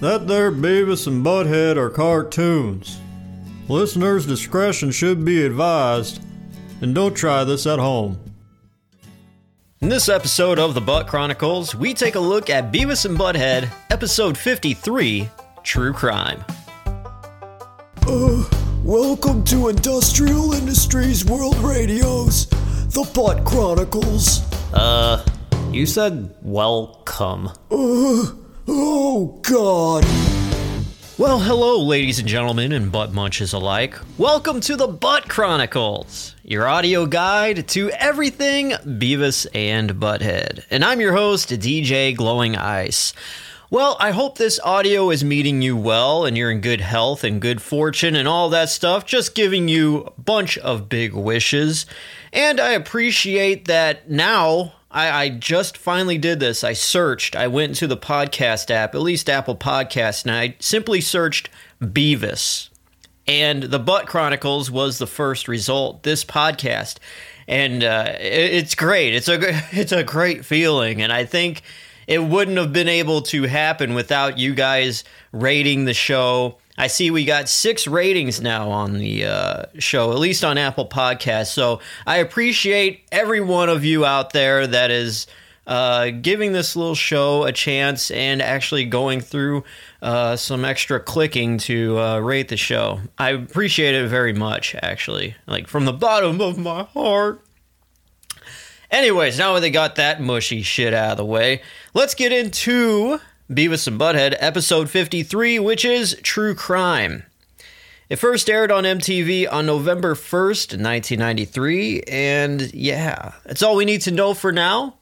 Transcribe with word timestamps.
That 0.00 0.28
there 0.28 0.52
Beavis 0.52 1.08
and 1.08 1.26
Butthead 1.26 1.76
are 1.76 1.90
cartoons. 1.90 3.00
Listeners' 3.68 4.26
discretion 4.26 4.92
should 4.92 5.24
be 5.24 5.44
advised, 5.44 6.22
and 6.80 6.94
don't 6.94 7.16
try 7.16 7.42
this 7.42 7.66
at 7.66 7.80
home. 7.80 8.16
In 9.80 9.88
this 9.88 10.08
episode 10.08 10.60
of 10.60 10.74
the 10.74 10.80
Butt 10.80 11.08
Chronicles, 11.08 11.74
we 11.74 11.94
take 11.94 12.14
a 12.14 12.20
look 12.20 12.48
at 12.48 12.72
Beavis 12.72 13.06
and 13.06 13.18
Butthead, 13.18 13.68
episode 13.90 14.38
53 14.38 15.28
True 15.64 15.92
Crime. 15.92 16.44
Uh, 18.06 18.44
welcome 18.84 19.42
to 19.46 19.66
Industrial 19.66 20.52
Industries 20.52 21.24
World 21.24 21.56
Radio's 21.56 22.46
The 22.46 23.10
Butt 23.12 23.44
Chronicles. 23.44 24.42
Uh, 24.72 25.26
you 25.72 25.86
said 25.86 26.36
welcome. 26.40 27.50
Uh, 27.68 28.26
oh 28.68 29.40
god. 29.42 30.04
Well, 31.16 31.40
hello, 31.40 31.82
ladies 31.82 32.18
and 32.18 32.28
gentlemen, 32.28 32.70
and 32.72 32.92
butt 32.92 33.12
munches 33.12 33.52
alike. 33.52 33.98
Welcome 34.18 34.60
to 34.60 34.76
the 34.76 34.86
Butt 34.86 35.28
Chronicles, 35.28 36.36
your 36.44 36.68
audio 36.68 37.06
guide 37.06 37.66
to 37.68 37.90
everything 37.90 38.70
Beavis 38.70 39.46
and 39.54 39.94
Butthead. 39.94 40.64
And 40.70 40.84
I'm 40.84 41.00
your 41.00 41.14
host, 41.14 41.48
DJ 41.48 42.14
Glowing 42.14 42.56
Ice. 42.56 43.14
Well, 43.70 43.96
I 44.00 44.12
hope 44.12 44.38
this 44.38 44.60
audio 44.60 45.10
is 45.10 45.24
meeting 45.24 45.60
you 45.60 45.76
well 45.76 46.24
and 46.24 46.36
you're 46.38 46.50
in 46.50 46.60
good 46.60 46.80
health 46.80 47.24
and 47.24 47.40
good 47.40 47.60
fortune 47.60 48.16
and 48.16 48.28
all 48.28 48.50
that 48.50 48.68
stuff. 48.68 49.04
Just 49.04 49.34
giving 49.34 49.68
you 49.68 50.04
a 50.16 50.20
bunch 50.20 50.56
of 50.58 50.88
big 50.88 51.14
wishes. 51.14 51.84
And 52.32 52.60
I 52.60 52.72
appreciate 52.72 53.66
that 53.66 54.10
now 54.10 54.74
I, 54.90 55.10
I, 55.10 55.28
just 55.28 55.76
finally 55.76 56.16
did 56.16 56.40
this. 56.40 56.64
I 56.64 56.72
searched. 56.72 57.36
I 57.36 57.46
went 57.46 57.70
into 57.70 57.86
the 57.86 57.96
podcast 57.96 58.70
app, 58.70 58.94
at 58.94 59.02
least 59.02 59.28
Apple 59.28 59.56
Podcast, 59.56 60.24
and 60.24 60.34
I 60.34 60.56
simply 60.60 61.00
searched 61.00 61.50
Beavis. 61.80 62.70
And 63.26 63.64
the 63.64 63.78
Butt 63.78 64.06
Chronicles 64.06 64.70
was 64.70 64.96
the 64.96 65.06
first 65.06 65.46
result. 65.46 66.02
This 66.04 66.24
podcast, 66.24 66.96
and 67.46 67.84
uh, 67.84 68.14
it, 68.18 68.54
it's 68.54 68.74
great. 68.74 69.14
It's 69.14 69.28
a 69.28 69.38
it's 69.72 69.92
a 69.92 70.02
great 70.02 70.46
feeling, 70.46 71.02
and 71.02 71.12
I 71.12 71.26
think 71.26 71.60
it 72.06 72.24
wouldn't 72.24 72.56
have 72.56 72.72
been 72.72 72.88
able 72.88 73.20
to 73.22 73.42
happen 73.42 73.92
without 73.92 74.38
you 74.38 74.54
guys 74.54 75.04
rating 75.32 75.84
the 75.84 75.92
show 75.92 76.56
I 76.78 76.86
see 76.86 77.10
we 77.10 77.24
got 77.24 77.48
six 77.48 77.88
ratings 77.88 78.40
now 78.40 78.70
on 78.70 78.94
the 78.98 79.26
uh, 79.26 79.62
show, 79.78 80.12
at 80.12 80.18
least 80.18 80.44
on 80.44 80.56
Apple 80.56 80.88
Podcasts. 80.88 81.48
So 81.48 81.80
I 82.06 82.18
appreciate 82.18 83.02
every 83.10 83.40
one 83.40 83.68
of 83.68 83.84
you 83.84 84.06
out 84.06 84.32
there 84.32 84.64
that 84.64 84.92
is 84.92 85.26
uh, 85.66 86.10
giving 86.22 86.52
this 86.52 86.76
little 86.76 86.94
show 86.94 87.42
a 87.42 87.52
chance 87.52 88.12
and 88.12 88.40
actually 88.40 88.84
going 88.84 89.20
through 89.20 89.64
uh, 90.00 90.36
some 90.36 90.64
extra 90.64 91.00
clicking 91.00 91.58
to 91.58 91.98
uh, 91.98 92.18
rate 92.20 92.48
the 92.48 92.56
show. 92.56 93.00
I 93.18 93.30
appreciate 93.30 93.96
it 93.96 94.08
very 94.08 94.32
much, 94.32 94.76
actually, 94.80 95.34
like 95.46 95.66
from 95.66 95.84
the 95.84 95.92
bottom 95.92 96.40
of 96.40 96.58
my 96.58 96.84
heart. 96.84 97.42
Anyways, 98.90 99.36
now 99.36 99.52
that 99.54 99.60
they 99.60 99.70
got 99.70 99.96
that 99.96 100.22
mushy 100.22 100.62
shit 100.62 100.94
out 100.94 101.10
of 101.10 101.16
the 101.18 101.24
way, 101.24 101.60
let's 101.92 102.14
get 102.14 102.32
into 102.32 103.20
Beavis 103.50 103.86
and 103.88 103.98
Butthead, 103.98 104.36
episode 104.40 104.90
53, 104.90 105.58
which 105.58 105.82
is 105.82 106.18
True 106.22 106.54
Crime. 106.54 107.22
It 108.10 108.16
first 108.16 108.50
aired 108.50 108.70
on 108.70 108.84
MTV 108.84 109.50
on 109.50 109.64
November 109.64 110.14
1st, 110.14 110.78
1993, 110.78 112.02
and 112.02 112.72
yeah, 112.74 113.32
that's 113.44 113.62
all 113.62 113.76
we 113.76 113.86
need 113.86 114.02
to 114.02 114.10
know 114.10 114.34
for 114.34 114.52
now. 114.52 114.98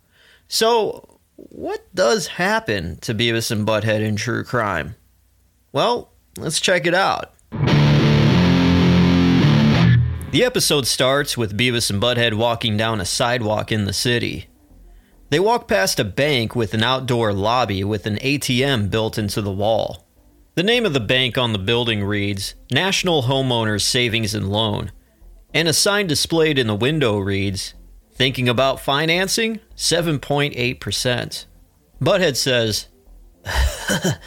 So, 0.47 1.19
what 1.35 1.93
does 1.93 2.29
happen 2.29 2.99
to 2.99 3.15
Beavis 3.15 3.51
and 3.51 3.67
Butthead 3.67 4.01
in 4.01 4.15
True 4.15 4.45
Crime? 4.45 4.95
Well, 5.73 6.13
let's 6.39 6.61
check 6.61 6.87
it 6.87 6.95
out. 6.95 7.33
The 10.31 10.45
episode 10.45 10.87
starts 10.87 11.37
with 11.37 11.59
Beavis 11.59 11.91
and 11.91 12.01
Butthead 12.01 12.35
walking 12.35 12.77
down 12.77 13.01
a 13.01 13.05
sidewalk 13.05 13.73
in 13.73 13.87
the 13.87 13.93
city. 13.93 14.47
They 15.29 15.41
walk 15.41 15.67
past 15.67 15.99
a 15.99 16.05
bank 16.05 16.55
with 16.55 16.73
an 16.73 16.83
outdoor 16.83 17.33
lobby 17.33 17.83
with 17.83 18.07
an 18.07 18.17
ATM 18.17 18.91
built 18.91 19.19
into 19.19 19.43
the 19.43 19.51
wall. 19.51 20.07
The 20.55 20.63
name 20.63 20.87
of 20.87 20.95
the 20.95 21.01
bank 21.01 21.37
on 21.37 21.53
the 21.53 21.59
building 21.59 22.03
reads 22.03 22.55
National 22.71 23.25
Homeowners 23.25 23.83
Savings 23.83 24.35
and 24.35 24.49
Loan, 24.49 24.93
and 25.53 25.69
a 25.69 25.73
sign 25.73 26.07
displayed 26.07 26.59
in 26.59 26.67
the 26.67 26.75
window 26.75 27.19
reads 27.19 27.75
Thinking 28.13 28.49
about 28.49 28.81
financing? 28.81 29.61
7.8%. 29.77 31.45
Butthead 32.01 32.37
says, 32.37 32.89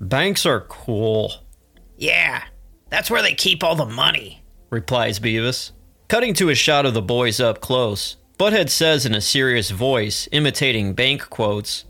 Banks 0.00 0.44
are 0.44 0.60
cool. 0.60 1.32
Yeah, 1.96 2.42
that's 2.90 3.10
where 3.10 3.22
they 3.22 3.32
keep 3.32 3.64
all 3.64 3.74
the 3.74 3.86
money, 3.86 4.44
replies 4.68 5.18
Beavis. 5.18 5.70
Cutting 6.08 6.34
to 6.34 6.50
a 6.50 6.54
shot 6.54 6.84
of 6.84 6.92
the 6.92 7.00
boys 7.00 7.40
up 7.40 7.60
close, 7.62 8.17
Butthead 8.38 8.70
says 8.70 9.04
in 9.04 9.16
a 9.16 9.20
serious 9.20 9.70
voice, 9.70 10.28
imitating 10.30 10.94
bank 10.94 11.28
quotes, 11.28 11.86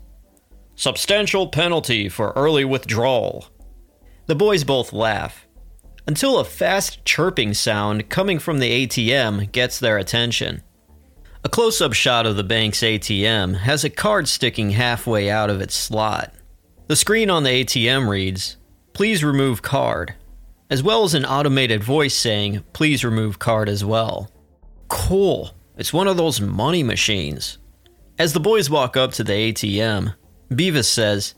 Substantial 0.75 1.47
penalty 1.47 2.09
for 2.09 2.33
early 2.35 2.65
withdrawal. 2.65 3.45
The 4.25 4.33
boys 4.33 4.63
both 4.63 4.91
laugh, 4.91 5.47
until 6.07 6.39
a 6.39 6.43
fast 6.43 7.05
chirping 7.05 7.53
sound 7.53 8.09
coming 8.09 8.39
from 8.39 8.57
the 8.57 8.87
ATM 8.87 9.51
gets 9.51 9.79
their 9.79 9.99
attention. 9.99 10.63
A 11.43 11.49
close 11.49 11.81
up 11.81 11.93
shot 11.93 12.25
of 12.25 12.35
the 12.35 12.43
bank's 12.43 12.79
ATM 12.79 13.57
has 13.59 13.83
a 13.83 13.89
card 13.89 14.27
sticking 14.27 14.71
halfway 14.71 15.29
out 15.29 15.51
of 15.51 15.61
its 15.61 15.75
slot. 15.75 16.33
The 16.87 16.95
screen 16.95 17.29
on 17.29 17.43
the 17.43 17.63
ATM 17.63 18.09
reads, 18.09 18.57
Please 18.93 19.23
remove 19.23 19.61
card, 19.61 20.15
as 20.71 20.81
well 20.81 21.03
as 21.03 21.13
an 21.13 21.25
automated 21.25 21.83
voice 21.83 22.15
saying, 22.15 22.63
Please 22.73 23.05
remove 23.05 23.37
card 23.37 23.69
as 23.69 23.85
well. 23.85 24.31
Cool. 24.87 25.53
It's 25.79 25.93
one 25.93 26.07
of 26.07 26.17
those 26.17 26.41
money 26.41 26.83
machines. 26.83 27.57
As 28.19 28.33
the 28.33 28.41
boys 28.41 28.69
walk 28.69 28.97
up 28.97 29.13
to 29.13 29.23
the 29.23 29.31
ATM, 29.31 30.13
Beavis 30.51 30.83
says, 30.83 31.35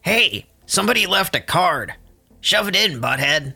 Hey, 0.00 0.46
somebody 0.66 1.06
left 1.06 1.36
a 1.36 1.40
card. 1.40 1.94
Shove 2.40 2.66
it 2.66 2.74
in, 2.74 3.00
butthead. 3.00 3.54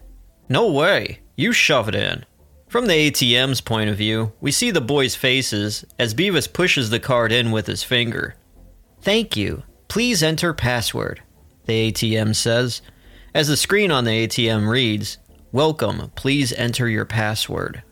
No 0.48 0.70
way. 0.70 1.18
You 1.34 1.52
shove 1.52 1.88
it 1.88 1.96
in. 1.96 2.24
From 2.68 2.86
the 2.86 3.10
ATM's 3.10 3.60
point 3.60 3.90
of 3.90 3.96
view, 3.96 4.32
we 4.40 4.52
see 4.52 4.70
the 4.70 4.80
boys' 4.80 5.16
faces 5.16 5.84
as 5.98 6.14
Beavis 6.14 6.52
pushes 6.52 6.90
the 6.90 7.00
card 7.00 7.32
in 7.32 7.50
with 7.50 7.66
his 7.66 7.82
finger. 7.82 8.36
Thank 9.00 9.36
you. 9.36 9.64
Please 9.88 10.22
enter 10.22 10.54
password, 10.54 11.20
the 11.64 11.90
ATM 11.90 12.36
says, 12.36 12.80
as 13.34 13.48
the 13.48 13.56
screen 13.56 13.90
on 13.90 14.04
the 14.04 14.28
ATM 14.28 14.68
reads, 14.68 15.18
Welcome, 15.50 16.12
please 16.14 16.52
enter 16.52 16.88
your 16.88 17.06
password. 17.06 17.82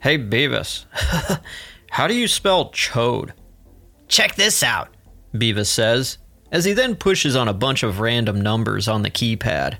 Hey, 0.00 0.18
Beavis. 0.18 0.86
How 1.92 2.06
do 2.06 2.14
you 2.14 2.26
spell 2.26 2.70
chode? 2.70 3.32
Check 4.08 4.34
this 4.34 4.62
out, 4.62 4.96
Beavis 5.34 5.66
says, 5.66 6.16
as 6.50 6.64
he 6.64 6.72
then 6.72 6.96
pushes 6.96 7.36
on 7.36 7.48
a 7.48 7.52
bunch 7.52 7.82
of 7.82 8.00
random 8.00 8.40
numbers 8.40 8.88
on 8.88 9.02
the 9.02 9.10
keypad. 9.10 9.76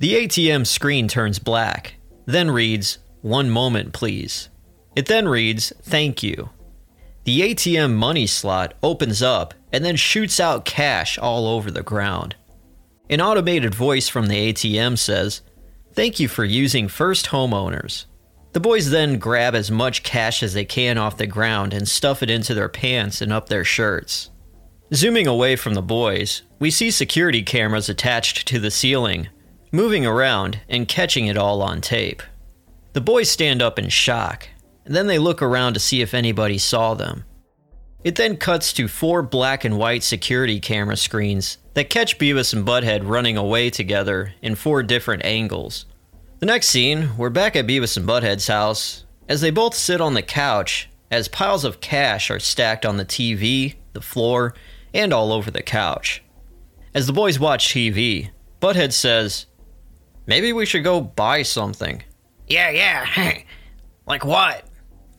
The 0.00 0.16
ATM 0.16 0.66
screen 0.66 1.08
turns 1.08 1.38
black, 1.38 1.94
then 2.26 2.50
reads, 2.50 2.98
One 3.22 3.48
moment, 3.48 3.94
please. 3.94 4.50
It 4.94 5.06
then 5.06 5.26
reads, 5.26 5.72
Thank 5.82 6.22
you. 6.22 6.50
The 7.24 7.40
ATM 7.40 7.94
money 7.94 8.26
slot 8.26 8.74
opens 8.82 9.22
up 9.22 9.54
and 9.72 9.82
then 9.82 9.96
shoots 9.96 10.40
out 10.40 10.66
cash 10.66 11.16
all 11.16 11.48
over 11.48 11.70
the 11.70 11.82
ground. 11.82 12.36
An 13.08 13.22
automated 13.22 13.74
voice 13.74 14.10
from 14.10 14.26
the 14.26 14.52
ATM 14.52 14.98
says, 14.98 15.40
Thank 15.94 16.20
you 16.20 16.28
for 16.28 16.44
using 16.44 16.86
First 16.86 17.28
Homeowners. 17.28 18.04
The 18.52 18.60
boys 18.60 18.90
then 18.90 19.18
grab 19.18 19.54
as 19.54 19.70
much 19.70 20.02
cash 20.02 20.42
as 20.42 20.54
they 20.54 20.64
can 20.64 20.98
off 20.98 21.16
the 21.16 21.26
ground 21.26 21.72
and 21.72 21.86
stuff 21.86 22.22
it 22.22 22.30
into 22.30 22.52
their 22.52 22.68
pants 22.68 23.20
and 23.20 23.32
up 23.32 23.48
their 23.48 23.64
shirts. 23.64 24.30
Zooming 24.92 25.28
away 25.28 25.54
from 25.54 25.74
the 25.74 25.82
boys, 25.82 26.42
we 26.58 26.70
see 26.70 26.90
security 26.90 27.42
cameras 27.42 27.88
attached 27.88 28.48
to 28.48 28.58
the 28.58 28.72
ceiling, 28.72 29.28
moving 29.70 30.04
around 30.04 30.60
and 30.68 30.88
catching 30.88 31.28
it 31.28 31.36
all 31.36 31.62
on 31.62 31.80
tape. 31.80 32.24
The 32.92 33.00
boys 33.00 33.30
stand 33.30 33.62
up 33.62 33.78
in 33.78 33.88
shock, 33.88 34.48
and 34.84 34.96
then 34.96 35.06
they 35.06 35.18
look 35.18 35.42
around 35.42 35.74
to 35.74 35.80
see 35.80 36.02
if 36.02 36.12
anybody 36.12 36.58
saw 36.58 36.94
them. 36.94 37.24
It 38.02 38.16
then 38.16 38.36
cuts 38.36 38.72
to 38.72 38.88
four 38.88 39.22
black 39.22 39.64
and 39.64 39.78
white 39.78 40.02
security 40.02 40.58
camera 40.58 40.96
screens 40.96 41.58
that 41.74 41.90
catch 41.90 42.18
Beavis 42.18 42.52
and 42.52 42.66
Butthead 42.66 43.06
running 43.06 43.36
away 43.36 43.70
together 43.70 44.32
in 44.42 44.56
four 44.56 44.82
different 44.82 45.24
angles. 45.24 45.84
The 46.40 46.46
next 46.46 46.68
scene, 46.68 47.18
we're 47.18 47.28
back 47.28 47.54
at 47.54 47.66
Beavis 47.66 47.98
and 47.98 48.08
Butthead's 48.08 48.46
house 48.46 49.04
as 49.28 49.42
they 49.42 49.50
both 49.50 49.74
sit 49.74 50.00
on 50.00 50.14
the 50.14 50.22
couch 50.22 50.88
as 51.10 51.28
piles 51.28 51.66
of 51.66 51.82
cash 51.82 52.30
are 52.30 52.40
stacked 52.40 52.86
on 52.86 52.96
the 52.96 53.04
TV, 53.04 53.74
the 53.92 54.00
floor, 54.00 54.54
and 54.94 55.12
all 55.12 55.34
over 55.34 55.50
the 55.50 55.60
couch. 55.60 56.22
As 56.94 57.06
the 57.06 57.12
boys 57.12 57.38
watch 57.38 57.68
TV, 57.68 58.30
Butthead 58.58 58.94
says, 58.94 59.44
Maybe 60.24 60.50
we 60.54 60.64
should 60.64 60.82
go 60.82 61.02
buy 61.02 61.42
something. 61.42 62.02
Yeah, 62.46 62.70
yeah. 62.70 63.42
like 64.06 64.24
what? 64.24 64.64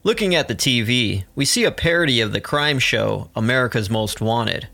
Looking 0.02 0.34
at 0.34 0.48
the 0.48 0.56
TV, 0.56 1.26
we 1.36 1.46
see 1.46 1.66
a 1.66 1.72
parody 1.72 2.22
of 2.22 2.32
the 2.32 2.42
crime 2.42 2.80
show 2.80 3.30
America's 3.36 3.92
Most 3.92 4.22
Wanted. 4.22 4.70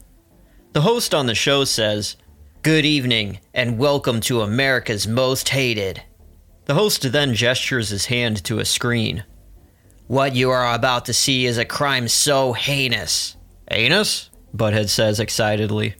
The 0.71 0.79
host 0.79 1.13
on 1.13 1.25
the 1.25 1.35
show 1.35 1.65
says, 1.65 2.15
Good 2.61 2.85
evening, 2.85 3.39
and 3.53 3.77
welcome 3.77 4.21
to 4.21 4.43
America's 4.43 5.09
Most 5.09 5.49
Hated. 5.49 6.03
The 6.67 6.73
host 6.73 7.13
then 7.13 7.33
gestures 7.33 7.89
his 7.89 8.07
hand 8.07 8.43
to 8.43 8.59
a 8.59 8.65
screen. 8.65 9.23
What 10.07 10.35
you 10.35 10.51
are 10.51 10.73
about 10.73 11.05
to 11.05 11.13
see 11.13 11.45
is 11.45 11.57
a 11.57 11.63
crime 11.63 12.09
so 12.09 12.51
heinous. 12.51 13.37
Heinous? 13.71 14.29
Butthead 14.53 14.89
says 14.89 15.21
excitedly. 15.21 15.95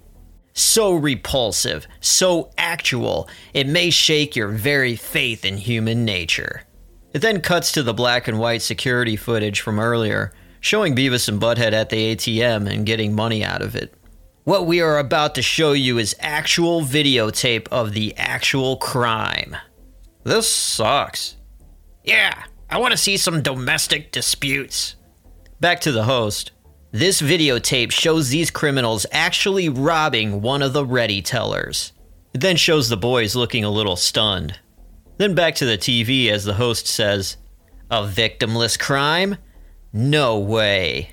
So 0.54 0.92
repulsive, 0.92 1.88
so 2.02 2.52
actual, 2.58 3.30
it 3.54 3.66
may 3.66 3.90
shake 3.90 4.36
your 4.36 4.50
very 4.50 4.98
faith 4.98 5.46
in 5.46 5.56
human 5.56 6.04
nature. 6.04 6.64
It 7.14 7.20
then 7.20 7.40
cuts 7.40 7.72
to 7.74 7.84
the 7.84 7.94
black 7.94 8.28
and 8.28 8.38
white 8.38 8.62
security 8.62 9.16
footage 9.16 9.62
from 9.62 9.80
earlier, 9.80 10.34
showing 10.60 10.96
Beavis 10.96 11.30
and 11.30 11.40
Butthead 11.40 11.72
at 11.72 11.90
the 11.90 12.14
ATM 12.14 12.70
and 12.70 12.86
getting 12.86 13.16
money 13.16 13.42
out 13.42 13.62
of 13.62 13.74
it. 13.74 13.94
What 14.44 14.66
we 14.66 14.82
are 14.82 15.00
about 15.00 15.36
to 15.36 15.42
show 15.42 15.72
you 15.72 15.98
is 15.98 16.16
actual 16.20 16.82
videotape 16.82 17.68
of 17.70 17.94
the 17.94 18.14
actual 18.18 18.76
crime. 18.76 19.56
This 20.28 20.54
sucks. 20.54 21.38
Yeah, 22.04 22.44
I 22.70 22.80
want 22.80 22.92
to 22.92 22.98
see 22.98 23.16
some 23.16 23.42
domestic 23.42 24.12
disputes. 24.12 24.98
Back 25.62 25.80
to 25.82 25.94
the 25.94 26.04
host. 26.04 26.52
This 26.92 27.22
videotape 27.22 27.92
shows 27.94 28.28
these 28.28 28.52
criminals 28.52 29.06
actually 29.14 29.70
robbing 29.70 30.42
one 30.42 30.62
of 30.62 30.74
the 30.74 30.86
ready 30.86 31.22
tellers. 31.22 31.94
It 32.34 32.42
then 32.42 32.58
shows 32.58 32.90
the 32.90 32.98
boys 32.98 33.38
looking 33.38 33.64
a 33.64 33.70
little 33.70 33.96
stunned. 33.96 34.60
Then 35.16 35.34
back 35.34 35.56
to 35.56 35.66
the 35.66 35.78
TV 35.78 36.30
as 36.30 36.44
the 36.44 36.56
host 36.56 36.88
says, 36.88 37.38
A 37.90 38.02
victimless 38.02 38.78
crime? 38.78 39.38
No 39.94 40.40
way. 40.40 41.12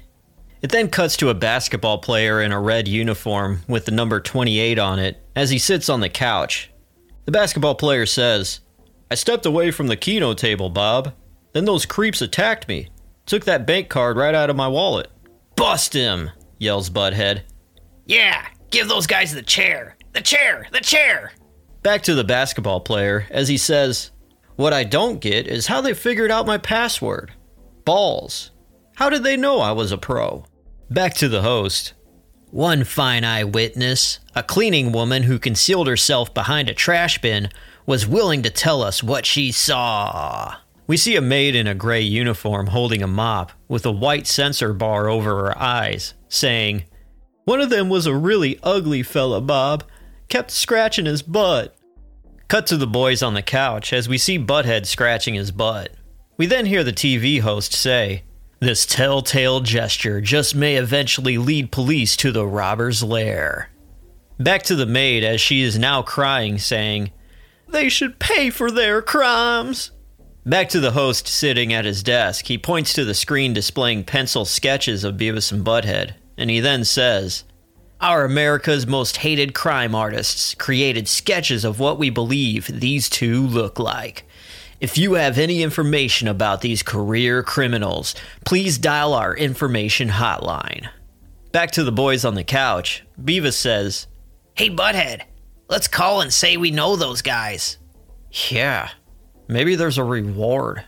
It 0.61 0.73
then 0.73 0.89
cuts 0.89 1.17
to 1.19 1.29
a 1.29 1.35
basketball 1.35 1.99
player 1.99 2.43
in 2.43 2.51
a 2.51 2.61
red 2.61 2.89
uniform 2.89 3.61
with 3.69 3.85
the 3.85 3.93
number 3.93 4.19
28 4.19 4.77
on 4.81 4.99
it 4.99 5.23
as 5.37 5.51
he 5.51 5.59
sits 5.61 5.89
on 5.89 6.01
the 6.01 6.09
couch. 6.09 6.73
The 7.27 7.33
basketball 7.33 7.77
player 7.77 8.07
says, 8.07 8.59
I 9.11 9.15
stepped 9.15 9.47
away 9.47 9.71
from 9.71 9.87
the 9.87 9.97
keno 9.97 10.35
table, 10.35 10.71
Bob. 10.71 11.13
Then 11.53 11.65
those 11.65 11.87
creeps 11.87 12.21
attacked 12.21 12.69
me. 12.69 12.89
Took 13.27 13.45
that 13.45 13.67
bank 13.67 13.89
card 13.89 14.17
right 14.17 14.35
out 14.35 14.51
of 14.51 14.57
my 14.57 14.69
wallet. 14.69 15.09
Bust 15.57 15.93
him, 15.93 16.31
yells 16.59 16.91
Butthead. 16.91 17.43
Yeah, 18.07 18.45
give 18.71 18.89
those 18.89 19.07
guys 19.07 19.33
the 19.33 19.43
chair. 19.43 19.97
The 20.13 20.21
chair, 20.21 20.67
the 20.73 20.81
chair. 20.81 21.33
Back 21.83 22.03
to 22.03 22.15
the 22.15 22.25
basketball 22.25 22.81
player 22.81 23.27
as 23.31 23.49
he 23.49 23.57
says, 23.57 24.11
What 24.57 24.73
I 24.73 24.85
don't 24.85 25.21
get 25.21 25.47
is 25.47 25.67
how 25.67 25.81
they 25.81 25.95
figured 25.95 26.31
out 26.31 26.47
my 26.47 26.59
password. 26.59 27.33
Balls. 27.85 28.51
How 28.97 29.11
did 29.11 29.23
they 29.23 29.37
know 29.37 29.61
I 29.61 29.73
was 29.73 29.93
a 29.93 29.99
pro? 29.99 30.45
Back 30.91 31.15
to 31.15 31.29
the 31.29 31.43
host. 31.43 31.95
One 32.51 32.85
fine 32.85 33.25
eyewitness, 33.25 34.21
a 34.35 34.43
cleaning 34.43 34.93
woman 34.93 35.25
who 35.25 35.39
concealed 35.39 35.89
herself 35.89 36.33
behind 36.33 36.69
a 36.69 36.75
trash 36.75 37.21
bin, 37.21 37.49
was 37.87 38.07
willing 38.07 38.43
to 38.43 38.51
tell 38.51 38.83
us 38.83 39.03
what 39.03 39.27
she 39.27 39.53
saw. 39.53 40.57
We 40.87 40.97
see 40.97 41.17
a 41.17 41.23
maid 41.23 41.55
in 41.55 41.67
a 41.67 41.75
gray 41.75 42.03
uniform 42.03 42.69
holding 42.69 43.03
a 43.03 43.07
mop 43.07 43.53
with 43.69 43.87
a 43.87 43.93
white 43.93 44.27
censor 44.27 44.73
bar 44.73 45.09
over 45.09 45.31
her 45.37 45.59
eyes, 45.59 46.15
saying, 46.29 46.85
One 47.45 47.61
of 47.61 47.71
them 47.71 47.89
was 47.89 48.07
a 48.07 48.15
really 48.15 48.59
ugly 48.63 49.03
fella, 49.03 49.41
Bob. 49.41 49.85
Kept 50.29 50.51
scratching 50.51 51.07
his 51.07 51.23
butt. 51.23 51.75
Cut 52.49 52.67
to 52.69 52.77
the 52.77 52.87
boys 52.87 53.23
on 53.23 53.35
the 53.35 53.43
couch 53.43 53.93
as 53.93 54.09
we 54.09 54.19
see 54.19 54.39
Butthead 54.39 54.87
scratching 54.87 55.35
his 55.35 55.51
butt. 55.51 55.91
We 56.37 56.47
then 56.47 56.67
hear 56.67 56.85
the 56.85 56.93
TV 56.93 57.41
host 57.41 57.73
say, 57.73 58.25
This 58.61 58.85
telltale 58.85 59.61
gesture 59.61 60.21
just 60.21 60.55
may 60.55 60.77
eventually 60.77 61.39
lead 61.39 61.73
police 61.73 62.17
to 62.19 62.33
the 62.33 62.47
robber's 62.47 63.03
lair. 63.03 63.71
Back 64.39 64.65
to 64.65 64.77
the 64.77 64.87
maid 64.87 65.25
as 65.25 65.41
she 65.41 65.63
is 65.63 65.79
now 65.79 66.03
crying, 66.03 66.59
saying, 66.59 67.11
They 67.75 67.89
should 67.89 68.21
pay 68.21 68.51
for 68.51 68.71
their 68.71 69.03
crimes. 69.03 69.91
Back 70.47 70.69
to 70.69 70.79
the 70.79 70.93
host 70.93 71.27
sitting 71.27 71.73
at 71.73 71.85
his 71.85 72.05
desk, 72.05 72.47
he 72.47 72.57
points 72.57 72.93
to 72.93 73.05
the 73.05 73.15
screen 73.15 73.53
displaying 73.53 74.05
pencil 74.05 74.45
sketches 74.45 75.03
of 75.03 75.17
Beavis 75.17 75.51
and 75.51 75.65
Butthead, 75.65 76.13
and 76.39 76.51
he 76.51 76.61
then 76.61 76.85
says, 76.85 77.43
Our 78.01 78.25
America's 78.25 78.87
most 78.87 79.17
hated 79.17 79.57
crime 79.57 79.93
artists 79.93 80.55
created 80.55 81.09
sketches 81.09 81.65
of 81.65 81.81
what 81.81 81.99
we 81.99 82.11
believe 82.11 82.69
these 82.69 83.09
two 83.09 83.45
look 83.45 83.81
like. 83.81 84.25
If 84.81 84.97
you 84.97 85.15
have 85.15 85.37
any 85.37 85.61
information 85.61 86.29
about 86.29 86.61
these 86.61 86.85
career 86.85 87.43
criminals, 87.43 88.15
please 88.45 88.79
dial 88.79 89.15
our 89.15 89.37
information 89.37 90.11
hotline. 90.11 90.91
Back 91.51 91.73
to 91.73 91.83
the 91.83 91.91
boys 91.91 92.25
on 92.25 92.37
the 92.37 92.45
couch, 92.45 93.03
Beavis 93.21 93.55
says, 93.55 94.07
Hey, 94.55 94.71
Butthead, 94.71 95.23
let's 95.69 95.89
call 95.89 96.21
and 96.21 96.33
say 96.33 96.57
we 96.57 96.71
know 96.71 96.97
those 96.97 97.23
guys. 97.23 97.79
Yeah, 98.51 98.91
maybe 99.49 99.77
there's 99.77 99.99
a 99.99 100.05
reward. 100.05 100.85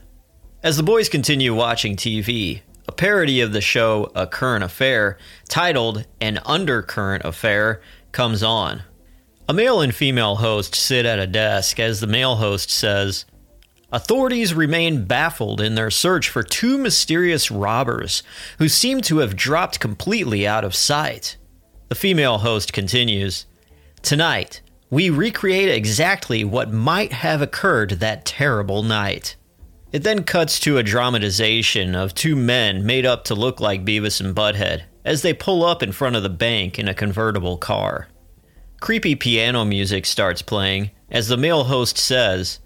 As 0.63 0.77
the 0.77 0.83
boys 0.83 1.09
continue 1.09 1.55
watching 1.55 1.97
TV, 1.97 2.63
a 2.89 2.93
parody 2.93 3.41
of 3.41 3.53
the 3.53 3.61
show 3.61 4.11
A 4.15 4.27
Current 4.27 4.65
Affair, 4.65 5.19
titled 5.49 6.07
An 6.21 6.39
Undercurrent 6.45 7.25
Affair, 7.25 7.81
comes 8.13 8.43
on. 8.43 8.83
A 9.49 9.53
male 9.53 9.81
and 9.81 9.95
female 9.95 10.37
host 10.37 10.75
sit 10.75 11.07
at 11.07 11.21
a 11.21 11.27
desk 11.27 11.79
as 11.79 12.01
the 12.01 12.07
male 12.07 12.37
host 12.37 12.71
says, 12.71 13.27
Authorities 13.93 14.53
remain 14.53 15.05
baffled 15.05 15.61
in 15.61 15.77
their 15.77 15.91
search 15.91 16.29
for 16.29 16.43
two 16.43 16.77
mysterious 16.77 17.51
robbers 17.51 18.25
who 18.59 18.69
seem 18.69 19.01
to 19.03 19.19
have 19.19 19.37
dropped 19.37 19.79
completely 19.79 20.47
out 20.47 20.65
of 20.65 20.75
sight. 20.75 21.37
The 21.89 21.95
female 21.95 22.39
host 22.39 22.73
continues 22.73 23.47
Tonight, 24.03 24.61
we 24.91 25.11
recreate 25.11 25.69
exactly 25.69 26.45
what 26.45 26.73
might 26.73 27.13
have 27.13 27.43
occurred 27.43 27.91
that 27.91 28.25
terrible 28.25 28.83
night. 28.83 29.37
It 29.93 30.03
then 30.03 30.25
cuts 30.25 30.61
to 30.61 30.79
a 30.79 30.83
dramatization 30.83 31.95
of 31.95 32.15
two 32.15 32.37
men 32.37 32.87
made 32.87 33.07
up 33.07 33.25
to 33.25 33.35
look 33.35 33.61
like 33.61 33.85
Beavis 33.85 34.21
and 34.21 34.35
Butthead 34.35 34.83
as 35.05 35.23
they 35.23 35.33
pull 35.33 35.65
up 35.65 35.83
in 35.83 35.93
front 35.93 36.17
of 36.17 36.23
the 36.23 36.29
bank 36.29 36.79
in 36.79 36.89
a 36.89 36.95
convertible 36.95 37.57
car. 37.57 38.09
Creepy 38.81 39.15
piano 39.15 39.65
music 39.65 40.07
starts 40.07 40.43
playing 40.43 40.91
as 41.11 41.29
the 41.29 41.37
male 41.37 41.65
host 41.65 41.97
says, 41.97 42.61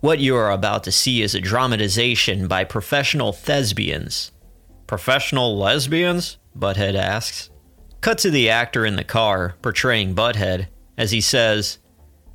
What 0.00 0.18
you 0.18 0.36
are 0.36 0.50
about 0.50 0.84
to 0.84 0.92
see 0.92 1.22
is 1.22 1.34
a 1.34 1.40
dramatization 1.40 2.46
by 2.46 2.64
professional 2.64 3.32
thespians. 3.32 4.30
Professional 4.86 5.56
lesbians? 5.56 6.38
Butthead 6.56 6.94
asks. 6.94 7.50
Cut 8.00 8.18
to 8.18 8.30
the 8.30 8.50
actor 8.50 8.84
in 8.84 8.96
the 8.96 9.04
car, 9.04 9.56
portraying 9.62 10.14
Butthead, 10.14 10.66
as 10.96 11.10
he 11.10 11.20
says, 11.20 11.78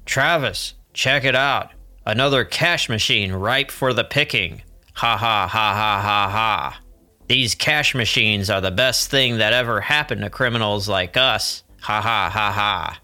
Travis, 0.06 0.74
check 0.94 1.24
it 1.24 1.36
out. 1.36 1.72
Another 2.06 2.44
cash 2.44 2.90
machine 2.90 3.32
ripe 3.32 3.72
for 3.72 3.94
the 3.94 4.04
picking. 4.04 4.64
Ha 4.94 5.16
ha 5.16 5.48
ha 5.48 5.74
ha 5.74 6.02
ha 6.02 6.30
ha. 6.30 6.80
These 7.28 7.56
cash 7.56 7.94
machines 7.94 8.50
are 8.50 8.62
the 8.62 8.72
best 8.72 9.12
thing 9.12 9.38
that 9.38 9.54
ever 9.54 9.82
happened 9.82 10.22
to 10.22 10.30
criminals 10.30 10.90
like 10.90 11.16
us. 11.16 11.64
Ha 11.82 12.02
ha 12.02 12.30
ha 12.32 12.52
ha. 12.52 13.00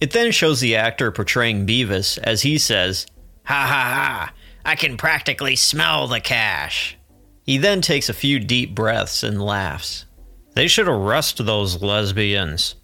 It 0.00 0.10
then 0.10 0.32
shows 0.32 0.60
the 0.60 0.76
actor 0.76 1.10
portraying 1.10 1.66
Beavis 1.66 2.18
as 2.18 2.42
he 2.42 2.58
says, 2.58 3.06
Ha 3.44 3.66
ha 3.66 3.66
ha. 3.66 4.32
I 4.64 4.76
can 4.76 4.96
practically 4.96 5.56
smell 5.56 6.06
the 6.06 6.20
cash. 6.20 6.98
He 7.44 7.58
then 7.58 7.80
takes 7.80 8.08
a 8.08 8.14
few 8.14 8.38
deep 8.38 8.74
breaths 8.74 9.22
and 9.22 9.42
laughs. 9.42 10.06
They 10.54 10.68
should 10.68 10.86
arrest 10.86 11.44
those 11.44 11.82
lesbians. 11.82 12.76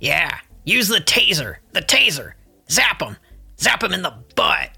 Yeah, 0.00 0.38
use 0.70 0.88
the 0.88 1.00
taser. 1.00 1.56
The 1.72 1.82
taser. 1.82 2.32
Zap 2.70 3.02
'em. 3.02 3.16
Zap 3.58 3.82
'em 3.82 3.92
in 3.92 4.02
the 4.02 4.14
butt. 4.34 4.70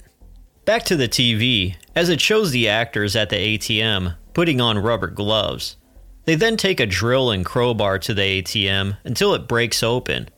Back 0.64 0.84
to 0.84 0.96
the 0.96 1.08
TV, 1.08 1.76
as 1.94 2.08
it 2.08 2.20
shows 2.20 2.50
the 2.50 2.68
actors 2.68 3.14
at 3.16 3.28
the 3.28 3.36
ATM 3.36 4.14
putting 4.32 4.60
on 4.60 4.78
rubber 4.78 5.08
gloves. 5.08 5.76
They 6.24 6.34
then 6.34 6.56
take 6.56 6.80
a 6.80 6.86
drill 6.86 7.30
and 7.30 7.44
crowbar 7.44 7.98
to 8.00 8.14
the 8.14 8.22
ATM 8.22 8.96
until 9.04 9.34
it 9.34 9.48
breaks 9.48 9.82
open. 9.82 10.28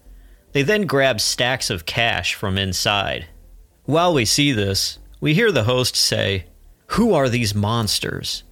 They 0.53 0.63
then 0.63 0.87
grab 0.87 1.21
stacks 1.21 1.69
of 1.69 1.87
cash 1.87 2.35
from 2.35 2.57
inside. 2.57 3.27
While 3.85 4.15
we 4.15 4.25
see 4.25 4.53
this, 4.53 4.99
we 5.21 5.35
hear 5.35 5.53
the 5.53 5.65
host 5.65 5.95
say, 5.95 6.47
Who 6.89 7.13
are 7.13 7.29
these 7.29 7.55
monsters? 7.55 8.45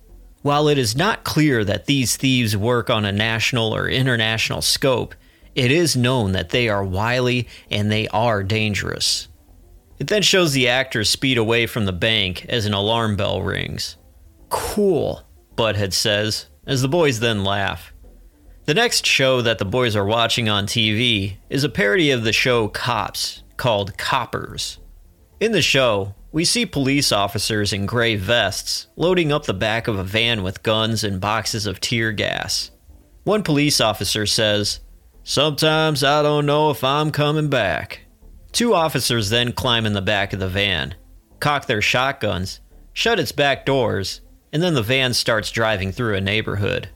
While 0.43 0.69
it 0.69 0.77
is 0.77 0.97
not 0.97 1.25
clear 1.25 1.65
that 1.65 1.87
these 1.87 2.17
thieves 2.17 2.57
work 2.57 2.91
on 2.91 3.05
a 3.05 3.13
national 3.13 3.75
or 3.75 3.89
international 3.89 4.61
scope, 4.61 5.15
it 5.55 5.71
is 5.71 5.97
known 5.97 6.33
that 6.33 6.51
they 6.51 6.69
are 6.69 6.85
wily 6.85 7.49
and 7.71 7.91
they 7.91 8.09
are 8.09 8.43
dangerous. 8.43 9.29
It 9.99 10.09
then 10.09 10.23
shows 10.23 10.53
the 10.53 10.69
actors 10.69 11.11
speed 11.11 11.39
away 11.39 11.67
from 11.67 11.85
the 11.85 11.93
bank 11.93 12.47
as 12.49 12.67
an 12.67 12.75
alarm 12.75 13.17
bell 13.17 13.43
rings. 13.43 13.97
Cool, 14.49 15.23
Butthead 15.57 15.93
says, 15.93 16.47
as 16.67 16.83
the 16.83 16.89
boys 16.89 17.21
then 17.21 17.45
laugh. 17.45 17.93
The 18.65 18.75
next 18.75 19.07
show 19.07 19.43
that 19.43 19.59
the 19.59 19.65
boys 19.65 19.97
are 19.97 20.05
watching 20.05 20.49
on 20.49 20.67
TV 20.67 21.37
is 21.51 21.65
a 21.65 21.69
parody 21.69 22.11
of 22.11 22.25
the 22.25 22.33
show 22.33 22.69
Cops 22.69 23.43
called 23.57 23.99
Coppers. 23.99 24.79
In 25.41 25.53
the 25.53 25.63
show, 25.63 26.15
we 26.31 26.45
see 26.45 26.65
police 26.65 27.13
officers 27.13 27.73
in 27.73 27.87
gray 27.87 28.17
vests 28.17 28.87
loading 28.97 29.33
up 29.33 29.45
the 29.45 29.55
back 29.55 29.89
of 29.89 29.99
a 29.99 30.05
van 30.05 30.43
with 30.43 30.63
guns 30.63 31.05
and 31.05 31.21
boxes 31.21 31.67
of 31.67 31.81
tear 31.81 32.13
gas. 32.13 32.71
One 33.25 33.43
police 33.43 33.81
officer 33.81 34.27
says, 34.27 34.81
Sometimes 35.25 36.02
I 36.02 36.23
don't 36.23 36.47
know 36.47 36.71
if 36.71 36.83
I'm 36.83 37.11
coming 37.11 37.49
back. 37.49 38.00
Two 38.50 38.75
officers 38.75 39.31
then 39.31 39.52
climb 39.52 39.87
in 39.87 39.93
the 39.93 40.02
back 40.02 40.33
of 40.33 40.41
the 40.41 40.49
van, 40.49 40.95
cock 41.41 41.67
their 41.67 41.81
shotguns, 41.81 42.61
shut 42.93 43.21
its 43.21 43.33
back 43.33 43.64
doors, 43.64 44.21
and 44.52 44.62
then 44.62 44.75
the 44.75 44.83
van 44.83 45.14
starts 45.14 45.50
driving 45.50 45.93
through 45.93 46.17
a 46.17 46.21
neighborhood. 46.21 46.88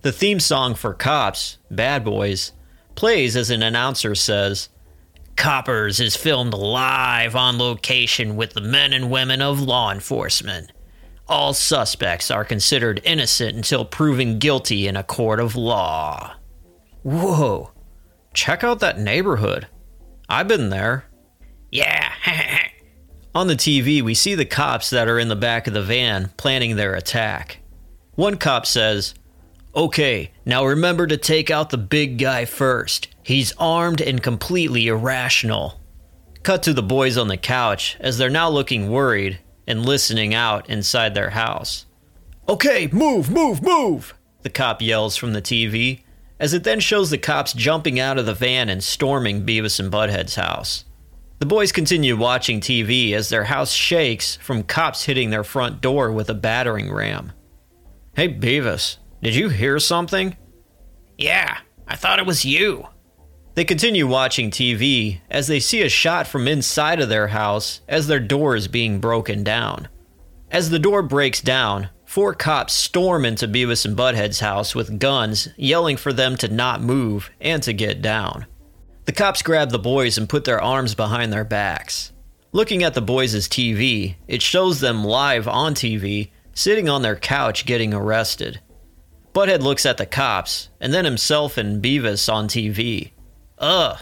The 0.00 0.12
theme 0.12 0.40
song 0.40 0.74
for 0.74 0.92
Cops, 0.92 1.58
Bad 1.70 2.04
Boys, 2.04 2.52
plays 2.94 3.36
as 3.36 3.50
an 3.50 3.62
announcer 3.62 4.14
says, 4.14 4.68
Coppers 5.36 6.00
is 6.00 6.16
filmed 6.16 6.54
live 6.54 7.36
on 7.36 7.58
location 7.58 8.36
with 8.36 8.54
the 8.54 8.60
men 8.60 8.92
and 8.92 9.10
women 9.10 9.42
of 9.42 9.60
law 9.60 9.92
enforcement. 9.92 10.72
All 11.28 11.54
suspects 11.54 12.30
are 12.30 12.44
considered 12.44 13.00
innocent 13.04 13.56
until 13.56 13.84
proven 13.84 14.38
guilty 14.38 14.86
in 14.86 14.96
a 14.96 15.02
court 15.02 15.40
of 15.40 15.56
law. 15.56 16.34
Whoa, 17.02 17.72
check 18.34 18.62
out 18.62 18.80
that 18.80 18.98
neighborhood. 18.98 19.66
I've 20.28 20.48
been 20.48 20.70
there. 20.70 21.04
Yeah, 21.70 22.12
On 23.34 23.48
the 23.48 23.56
TV, 23.56 24.00
we 24.00 24.14
see 24.14 24.36
the 24.36 24.44
cops 24.44 24.90
that 24.90 25.08
are 25.08 25.18
in 25.18 25.26
the 25.26 25.34
back 25.34 25.66
of 25.66 25.74
the 25.74 25.82
van 25.82 26.30
planning 26.36 26.76
their 26.76 26.94
attack. 26.94 27.58
One 28.14 28.36
cop 28.36 28.64
says, 28.64 29.14
Okay, 29.74 30.30
now 30.44 30.64
remember 30.64 31.08
to 31.08 31.16
take 31.16 31.50
out 31.50 31.70
the 31.70 31.78
big 31.78 32.18
guy 32.18 32.44
first. 32.44 33.08
He's 33.24 33.52
armed 33.58 34.00
and 34.00 34.22
completely 34.22 34.86
irrational. 34.86 35.80
Cut 36.44 36.62
to 36.62 36.72
the 36.72 36.82
boys 36.82 37.18
on 37.18 37.26
the 37.26 37.36
couch 37.36 37.96
as 37.98 38.18
they're 38.18 38.30
now 38.30 38.48
looking 38.48 38.88
worried 38.88 39.40
and 39.66 39.84
listening 39.84 40.32
out 40.32 40.70
inside 40.70 41.14
their 41.14 41.30
house. 41.30 41.86
Okay, 42.48 42.88
move, 42.92 43.30
move, 43.30 43.62
move! 43.62 44.14
The 44.42 44.50
cop 44.50 44.80
yells 44.80 45.16
from 45.16 45.32
the 45.32 45.42
TV 45.42 46.03
as 46.44 46.52
it 46.52 46.62
then 46.62 46.78
shows 46.78 47.08
the 47.08 47.16
cops 47.16 47.54
jumping 47.54 47.98
out 47.98 48.18
of 48.18 48.26
the 48.26 48.34
van 48.34 48.68
and 48.68 48.84
storming 48.84 49.46
Beavis 49.46 49.80
and 49.80 49.90
Butthead's 49.90 50.34
house. 50.34 50.84
The 51.38 51.46
boys 51.46 51.72
continue 51.72 52.18
watching 52.18 52.60
TV 52.60 53.12
as 53.12 53.30
their 53.30 53.44
house 53.44 53.72
shakes 53.72 54.36
from 54.36 54.62
cops 54.62 55.04
hitting 55.04 55.30
their 55.30 55.42
front 55.42 55.80
door 55.80 56.12
with 56.12 56.28
a 56.28 56.34
battering 56.34 56.92
ram. 56.92 57.32
Hey, 58.14 58.28
Beavis, 58.28 58.98
did 59.22 59.34
you 59.34 59.48
hear 59.48 59.78
something? 59.78 60.36
yeah, 61.16 61.60
I 61.88 61.96
thought 61.96 62.18
it 62.18 62.26
was 62.26 62.44
you. 62.44 62.88
They 63.54 63.64
continue 63.64 64.06
watching 64.06 64.50
TV 64.50 65.22
as 65.30 65.46
they 65.46 65.60
see 65.60 65.80
a 65.80 65.88
shot 65.88 66.26
from 66.26 66.46
inside 66.46 67.00
of 67.00 67.08
their 67.08 67.28
house 67.28 67.80
as 67.88 68.06
their 68.06 68.20
door 68.20 68.54
is 68.54 68.68
being 68.68 69.00
broken 69.00 69.44
down. 69.44 69.88
As 70.50 70.68
the 70.68 70.78
door 70.78 71.00
breaks 71.00 71.40
down, 71.40 71.88
four 72.04 72.34
cops 72.34 72.72
storm 72.72 73.24
into 73.24 73.48
Beavis 73.48 73.84
and 73.84 73.96
Butthead's 73.96 74.40
house 74.40 74.74
with 74.74 74.98
guns, 74.98 75.48
yelling 75.56 75.96
for 75.96 76.12
them 76.12 76.36
to 76.36 76.48
not 76.48 76.82
move 76.82 77.30
and 77.40 77.62
to 77.62 77.72
get 77.72 78.02
down. 78.02 78.46
The 79.04 79.12
cops 79.12 79.42
grab 79.42 79.70
the 79.70 79.78
boys 79.78 80.16
and 80.16 80.28
put 80.28 80.44
their 80.44 80.62
arms 80.62 80.94
behind 80.94 81.32
their 81.32 81.44
backs. 81.44 82.12
Looking 82.52 82.82
at 82.82 82.94
the 82.94 83.02
boys' 83.02 83.48
TV, 83.48 84.14
it 84.28 84.40
shows 84.40 84.80
them 84.80 85.04
live 85.04 85.48
on 85.48 85.74
TV, 85.74 86.30
sitting 86.54 86.88
on 86.88 87.02
their 87.02 87.16
couch 87.16 87.66
getting 87.66 87.92
arrested. 87.92 88.60
Butthead 89.34 89.62
looks 89.62 89.84
at 89.84 89.96
the 89.96 90.06
cops, 90.06 90.68
and 90.80 90.94
then 90.94 91.04
himself 91.04 91.58
and 91.58 91.82
Beavis 91.82 92.32
on 92.32 92.46
TV. 92.46 93.10
Ugh. 93.58 93.98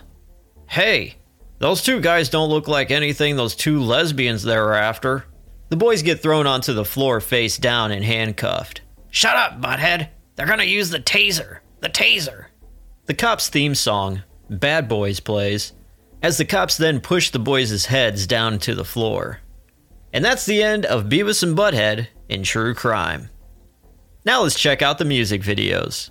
Hey, 0.68 1.16
those 1.58 1.82
two 1.82 2.00
guys 2.00 2.28
don't 2.28 2.50
look 2.50 2.68
like 2.68 2.90
anything 2.90 3.36
those 3.36 3.56
two 3.56 3.80
lesbians 3.80 4.42
they're 4.42 4.74
after. 4.74 5.24
The 5.72 5.76
boys 5.78 6.02
get 6.02 6.20
thrown 6.20 6.46
onto 6.46 6.74
the 6.74 6.84
floor 6.84 7.18
face 7.18 7.56
down 7.56 7.92
and 7.92 8.04
handcuffed. 8.04 8.82
Shut 9.08 9.36
up, 9.36 9.58
butthead. 9.58 10.10
They're 10.36 10.44
gonna 10.44 10.64
use 10.64 10.90
the 10.90 10.98
taser. 10.98 11.60
The 11.80 11.88
taser. 11.88 12.48
The 13.06 13.14
cops' 13.14 13.48
theme 13.48 13.74
song, 13.74 14.22
Bad 14.50 14.86
Boys, 14.86 15.18
plays, 15.18 15.72
as 16.22 16.36
the 16.36 16.44
cops 16.44 16.76
then 16.76 17.00
push 17.00 17.30
the 17.30 17.38
boys' 17.38 17.86
heads 17.86 18.26
down 18.26 18.58
to 18.58 18.74
the 18.74 18.84
floor. 18.84 19.40
And 20.12 20.22
that's 20.22 20.44
the 20.44 20.62
end 20.62 20.84
of 20.84 21.04
Beavis 21.04 21.42
and 21.42 21.56
Butthead 21.56 22.08
in 22.28 22.42
True 22.42 22.74
Crime. 22.74 23.30
Now 24.26 24.42
let's 24.42 24.60
check 24.60 24.82
out 24.82 24.98
the 24.98 25.06
music 25.06 25.40
videos. 25.40 26.10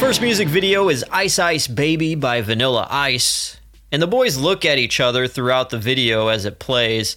First 0.00 0.22
music 0.22 0.48
video 0.48 0.88
is 0.88 1.04
Ice 1.12 1.38
Ice 1.38 1.68
Baby 1.68 2.14
by 2.14 2.40
Vanilla 2.40 2.88
Ice. 2.90 3.58
And 3.90 4.02
the 4.02 4.06
boys 4.06 4.36
look 4.36 4.64
at 4.64 4.78
each 4.78 5.00
other 5.00 5.26
throughout 5.26 5.70
the 5.70 5.78
video 5.78 6.28
as 6.28 6.44
it 6.44 6.58
plays. 6.58 7.16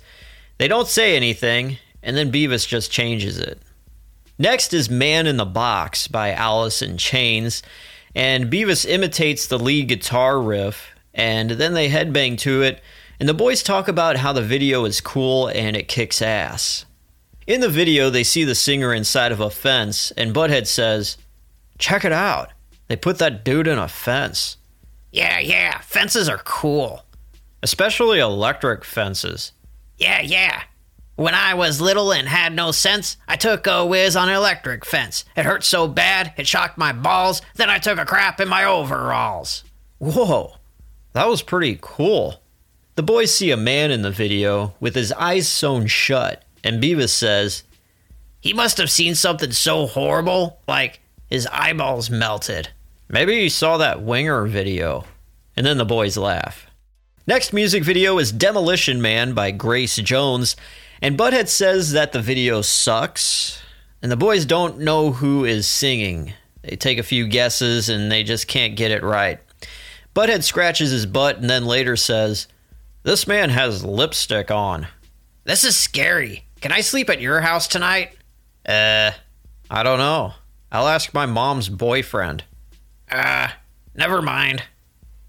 They 0.57 0.67
don't 0.67 0.87
say 0.87 1.15
anything, 1.15 1.77
and 2.01 2.15
then 2.15 2.31
Beavis 2.31 2.67
just 2.67 2.91
changes 2.91 3.37
it. 3.37 3.59
Next 4.39 4.73
is 4.73 4.89
Man 4.89 5.27
in 5.27 5.37
the 5.37 5.45
Box 5.45 6.07
by 6.07 6.31
Alice 6.31 6.81
in 6.81 6.97
Chains, 6.97 7.61
and 8.15 8.51
Beavis 8.51 8.89
imitates 8.89 9.47
the 9.47 9.59
lead 9.59 9.87
guitar 9.87 10.41
riff, 10.41 10.89
and 11.13 11.51
then 11.51 11.73
they 11.73 11.89
headbang 11.89 12.37
to 12.39 12.61
it, 12.61 12.81
and 13.19 13.29
the 13.29 13.33
boys 13.33 13.61
talk 13.61 13.87
about 13.87 14.17
how 14.17 14.33
the 14.33 14.41
video 14.41 14.85
is 14.85 14.99
cool 14.99 15.47
and 15.47 15.75
it 15.75 15.87
kicks 15.87 16.21
ass. 16.21 16.85
In 17.45 17.61
the 17.61 17.69
video, 17.69 18.09
they 18.09 18.23
see 18.23 18.43
the 18.43 18.55
singer 18.55 18.93
inside 18.93 19.31
of 19.31 19.39
a 19.39 19.49
fence, 19.49 20.11
and 20.11 20.33
Butthead 20.33 20.67
says, 20.67 21.17
Check 21.77 22.05
it 22.05 22.11
out. 22.11 22.51
They 22.87 22.95
put 22.95 23.19
that 23.19 23.43
dude 23.43 23.67
in 23.67 23.77
a 23.77 23.87
fence. 23.87 24.57
Yeah, 25.11 25.39
yeah, 25.39 25.79
fences 25.79 26.29
are 26.29 26.39
cool. 26.39 27.03
Especially 27.63 28.19
electric 28.19 28.83
fences. 28.83 29.51
Yeah, 29.97 30.21
yeah. 30.21 30.63
When 31.15 31.35
I 31.35 31.53
was 31.53 31.81
little 31.81 32.11
and 32.11 32.27
had 32.27 32.53
no 32.53 32.71
sense, 32.71 33.17
I 33.27 33.35
took 33.35 33.67
a 33.67 33.85
whiz 33.85 34.15
on 34.15 34.29
an 34.29 34.35
electric 34.35 34.85
fence. 34.85 35.25
It 35.35 35.45
hurt 35.45 35.63
so 35.63 35.87
bad, 35.87 36.33
it 36.37 36.47
shocked 36.47 36.77
my 36.77 36.93
balls, 36.93 37.41
then 37.55 37.69
I 37.69 37.77
took 37.77 37.99
a 37.99 38.05
crap 38.05 38.39
in 38.39 38.47
my 38.47 38.63
overalls. 38.63 39.63
Whoa, 39.99 40.55
that 41.13 41.27
was 41.27 41.43
pretty 41.43 41.77
cool. 41.79 42.41
The 42.95 43.03
boys 43.03 43.33
see 43.33 43.51
a 43.51 43.57
man 43.57 43.91
in 43.91 44.01
the 44.01 44.11
video 44.11 44.73
with 44.79 44.95
his 44.95 45.11
eyes 45.11 45.47
sewn 45.47 45.87
shut, 45.87 46.43
and 46.63 46.81
Beavis 46.81 47.09
says, 47.09 47.63
He 48.39 48.53
must 48.53 48.77
have 48.77 48.89
seen 48.89 49.13
something 49.13 49.51
so 49.51 49.85
horrible, 49.85 50.59
like 50.67 51.01
his 51.29 51.47
eyeballs 51.51 52.09
melted. 52.09 52.69
Maybe 53.11 53.35
you 53.35 53.49
saw 53.49 53.75
that 53.77 54.01
Winger 54.01 54.45
video. 54.45 55.03
And 55.57 55.65
then 55.65 55.77
the 55.77 55.83
boys 55.83 56.15
laugh. 56.15 56.65
Next 57.27 57.51
music 57.51 57.83
video 57.83 58.17
is 58.19 58.31
Demolition 58.31 59.01
Man 59.01 59.33
by 59.33 59.51
Grace 59.51 59.97
Jones, 59.97 60.55
and 61.01 61.17
Butthead 61.17 61.49
says 61.49 61.91
that 61.91 62.13
the 62.13 62.21
video 62.21 62.61
sucks, 62.61 63.61
and 64.01 64.09
the 64.09 64.17
boys 64.17 64.45
don't 64.45 64.79
know 64.79 65.11
who 65.11 65.43
is 65.43 65.67
singing. 65.67 66.31
They 66.61 66.77
take 66.77 66.99
a 66.99 67.03
few 67.03 67.27
guesses 67.27 67.89
and 67.89 68.09
they 68.09 68.23
just 68.23 68.47
can't 68.47 68.77
get 68.77 68.91
it 68.91 69.03
right. 69.03 69.39
Butthead 70.15 70.43
scratches 70.43 70.91
his 70.91 71.05
butt 71.05 71.37
and 71.37 71.49
then 71.49 71.65
later 71.65 71.97
says, 71.97 72.47
This 73.03 73.27
man 73.27 73.49
has 73.49 73.83
lipstick 73.83 74.49
on. 74.49 74.87
This 75.43 75.65
is 75.65 75.75
scary. 75.75 76.45
Can 76.61 76.71
I 76.71 76.79
sleep 76.79 77.09
at 77.09 77.19
your 77.19 77.41
house 77.41 77.67
tonight? 77.67 78.15
Uh, 78.65 79.11
I 79.69 79.83
don't 79.83 79.99
know. 79.99 80.33
I'll 80.71 80.87
ask 80.87 81.13
my 81.13 81.25
mom's 81.25 81.67
boyfriend. 81.67 82.45
Uh, 83.11 83.49
never 83.93 84.21
mind. 84.21 84.63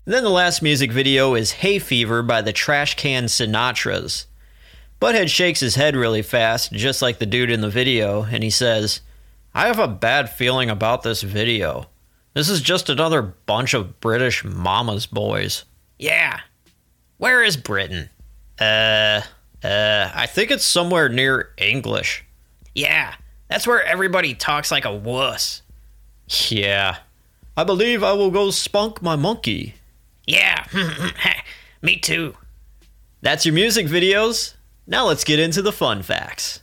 Then 0.05 0.25
the 0.25 0.31
last 0.31 0.63
music 0.63 0.93
video 0.93 1.35
is 1.35 1.53
Hay 1.53 1.79
Fever 1.79 2.23
by 2.23 2.43
the 2.43 2.53
Trash 2.53 2.97
Can 2.97 3.25
Sinatras. 3.25 4.27
Butthead 5.01 5.29
shakes 5.29 5.61
his 5.61 5.75
head 5.75 5.97
really 5.97 6.23
fast, 6.23 6.73
just 6.73 7.03
like 7.03 7.19
the 7.19 7.27
dude 7.27 7.51
in 7.51 7.61
the 7.61 7.69
video, 7.69 8.23
and 8.23 8.43
he 8.43 8.51
says, 8.51 9.01
I 9.55 9.67
have 9.67 9.79
a 9.79 9.89
bad 9.89 10.31
feeling 10.31 10.71
about 10.71 11.03
this 11.03 11.23
video. 11.23 11.89
This 12.35 12.49
is 12.49 12.61
just 12.61 12.89
another 12.89 13.21
bunch 13.23 13.75
of 13.75 14.01
British 14.01 14.45
mama's 14.45 15.07
boys. 15.07 15.65
Yeah. 15.99 16.41
Where 17.19 17.43
is 17.43 17.57
Britain? 17.57 18.09
Uh, 18.61 19.23
uh, 19.63 20.11
I 20.15 20.27
think 20.27 20.51
it's 20.51 20.65
somewhere 20.65 21.09
near 21.09 21.53
English. 21.59 22.25
Yeah, 22.75 23.15
that's 23.49 23.67
where 23.67 23.83
everybody 23.83 24.35
talks 24.35 24.71
like 24.71 24.85
a 24.85 24.95
wuss. 24.95 25.63
Yeah. 26.49 26.97
I 27.57 27.65
believe 27.65 28.03
I 28.03 28.13
will 28.13 28.31
go 28.31 28.51
spunk 28.51 29.03
my 29.03 29.15
monkey. 29.15 29.75
Yeah, 30.27 30.65
me 31.83 31.97
too. 31.97 32.35
That's 33.21 33.45
your 33.45 33.55
music 33.55 33.87
videos. 33.87 34.55
Now 34.87 35.07
let's 35.07 35.23
get 35.23 35.39
into 35.39 35.61
the 35.61 35.73
fun 35.73 36.03
facts. 36.03 36.63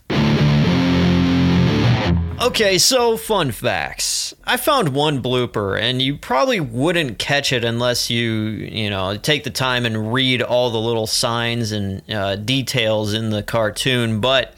Okay, 2.41 2.77
so 2.77 3.17
fun 3.17 3.51
facts. 3.51 4.33
I 4.45 4.57
found 4.57 4.89
one 4.89 5.21
blooper, 5.21 5.79
and 5.79 6.01
you 6.01 6.17
probably 6.17 6.59
wouldn't 6.59 7.19
catch 7.19 7.53
it 7.53 7.63
unless 7.63 8.09
you, 8.09 8.31
you 8.31 8.89
know, 8.89 9.17
take 9.17 9.43
the 9.43 9.49
time 9.49 9.85
and 9.85 10.11
read 10.11 10.41
all 10.41 10.71
the 10.71 10.79
little 10.79 11.05
signs 11.05 11.71
and 11.71 12.01
uh, 12.09 12.37
details 12.37 13.13
in 13.13 13.29
the 13.29 13.43
cartoon. 13.43 14.21
But 14.21 14.55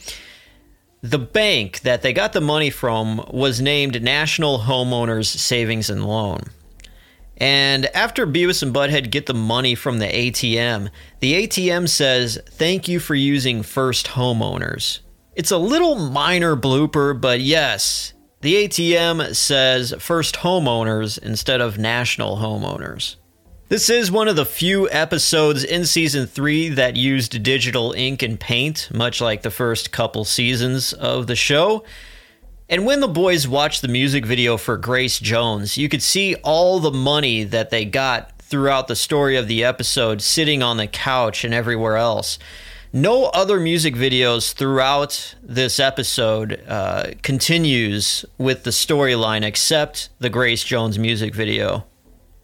the 1.01 1.19
bank 1.19 1.81
that 1.81 2.01
they 2.01 2.13
got 2.13 2.33
the 2.33 2.41
money 2.41 2.69
from 2.69 3.25
was 3.31 3.59
named 3.59 4.01
National 4.01 4.59
Homeowners 4.59 5.25
Savings 5.25 5.89
and 5.89 6.05
Loan. 6.05 6.41
And 7.37 7.87
after 7.95 8.27
Beavis 8.27 8.61
and 8.61 8.73
Butthead 8.73 9.09
get 9.09 9.25
the 9.25 9.33
money 9.33 9.73
from 9.73 9.97
the 9.97 10.05
ATM, 10.05 10.91
the 11.21 11.47
ATM 11.47 11.89
says, 11.89 12.39
Thank 12.45 12.87
you 12.87 12.99
for 12.99 13.15
using 13.15 13.63
First 13.63 14.07
Homeowners. 14.09 14.99
It's 15.35 15.49
a 15.49 15.57
little 15.57 15.95
minor 15.95 16.55
blooper, 16.55 17.19
but 17.19 17.39
yes, 17.39 18.13
the 18.41 18.67
ATM 18.67 19.35
says 19.35 19.95
First 19.97 20.35
Homeowners 20.35 21.17
instead 21.17 21.61
of 21.61 21.79
National 21.79 22.37
Homeowners. 22.37 23.15
This 23.71 23.89
is 23.89 24.11
one 24.11 24.27
of 24.27 24.35
the 24.35 24.45
few 24.45 24.89
episodes 24.89 25.63
in 25.63 25.85
season 25.85 26.27
three 26.27 26.67
that 26.67 26.97
used 26.97 27.41
digital 27.41 27.93
ink 27.93 28.21
and 28.21 28.37
paint, 28.37 28.89
much 28.93 29.21
like 29.21 29.43
the 29.43 29.49
first 29.49 29.93
couple 29.93 30.25
seasons 30.25 30.91
of 30.91 31.27
the 31.27 31.37
show. 31.37 31.85
And 32.67 32.85
when 32.85 32.99
the 32.99 33.07
boys 33.07 33.47
watched 33.47 33.81
the 33.81 33.87
music 33.87 34.25
video 34.25 34.57
for 34.57 34.75
Grace 34.75 35.19
Jones, 35.19 35.77
you 35.77 35.87
could 35.87 36.01
see 36.01 36.35
all 36.43 36.81
the 36.81 36.91
money 36.91 37.45
that 37.45 37.69
they 37.69 37.85
got 37.85 38.37
throughout 38.39 38.89
the 38.89 38.95
story 38.97 39.37
of 39.37 39.47
the 39.47 39.63
episode 39.63 40.21
sitting 40.21 40.61
on 40.61 40.75
the 40.75 40.87
couch 40.87 41.45
and 41.45 41.53
everywhere 41.53 41.95
else. 41.95 42.39
No 42.91 43.27
other 43.27 43.57
music 43.57 43.95
videos 43.95 44.51
throughout 44.51 45.35
this 45.41 45.79
episode 45.79 46.61
uh, 46.67 47.11
continues 47.21 48.25
with 48.37 48.65
the 48.65 48.71
storyline 48.71 49.45
except 49.45 50.09
the 50.19 50.29
Grace 50.29 50.65
Jones 50.65 50.99
music 50.99 51.33
video. 51.33 51.85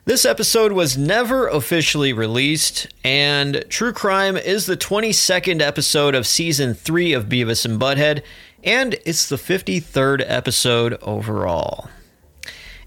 This 0.07 0.23
episode 0.23 0.71
was 0.71 0.97
never 0.97 1.49
officially 1.49 2.13
released, 2.13 2.87
and 3.03 3.65
True 3.67 3.91
Crime 3.91 4.37
is 4.37 4.65
the 4.65 4.77
22nd 4.77 5.61
episode 5.61 6.15
of 6.15 6.25
season 6.25 6.73
3 6.75 7.11
of 7.11 7.25
Beavis 7.25 7.65
and 7.65 7.77
Butthead, 7.77 8.23
and 8.63 8.93
it's 9.05 9.27
the 9.27 9.35
53rd 9.35 10.23
episode 10.25 10.97
overall. 11.01 11.89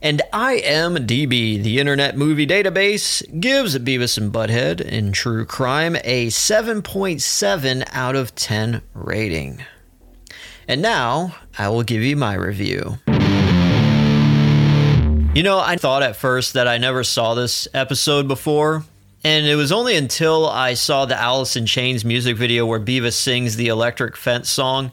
And 0.01 0.23
IMDb, 0.33 1.63
the 1.63 1.79
Internet 1.79 2.17
Movie 2.17 2.47
Database, 2.47 3.39
gives 3.39 3.77
Beavis 3.77 4.17
and 4.17 4.33
Butthead 4.33 4.81
in 4.81 5.13
True 5.13 5.45
Crime 5.45 5.97
a 6.03 6.29
7.7 6.29 7.87
out 7.93 8.17
of 8.17 8.35
10 8.35 8.81
rating. 8.95 9.63
And 10.67 10.81
now, 10.81 11.35
I 11.59 11.69
will 11.69 11.83
give 11.83 12.01
you 12.01 12.17
my 12.17 12.33
review. 12.33 12.97
You 15.33 15.45
know, 15.45 15.61
I 15.61 15.77
thought 15.77 16.03
at 16.03 16.17
first 16.17 16.55
that 16.55 16.67
I 16.67 16.79
never 16.79 17.05
saw 17.05 17.35
this 17.35 17.69
episode 17.73 18.27
before, 18.27 18.83
and 19.23 19.47
it 19.47 19.55
was 19.55 19.71
only 19.71 19.95
until 19.95 20.49
I 20.49 20.75
saw 20.75 21.07
the 21.07 21.15
Alice 21.15 21.55
in 21.55 21.67
Chains 21.67 22.05
music 22.05 22.37
video 22.37 22.67
where 22.67 22.81
Beavis 22.81 23.13
sings 23.13 23.55
the 23.55 23.69
Electric 23.69 24.17
Fence 24.17 24.51
song 24.51 24.91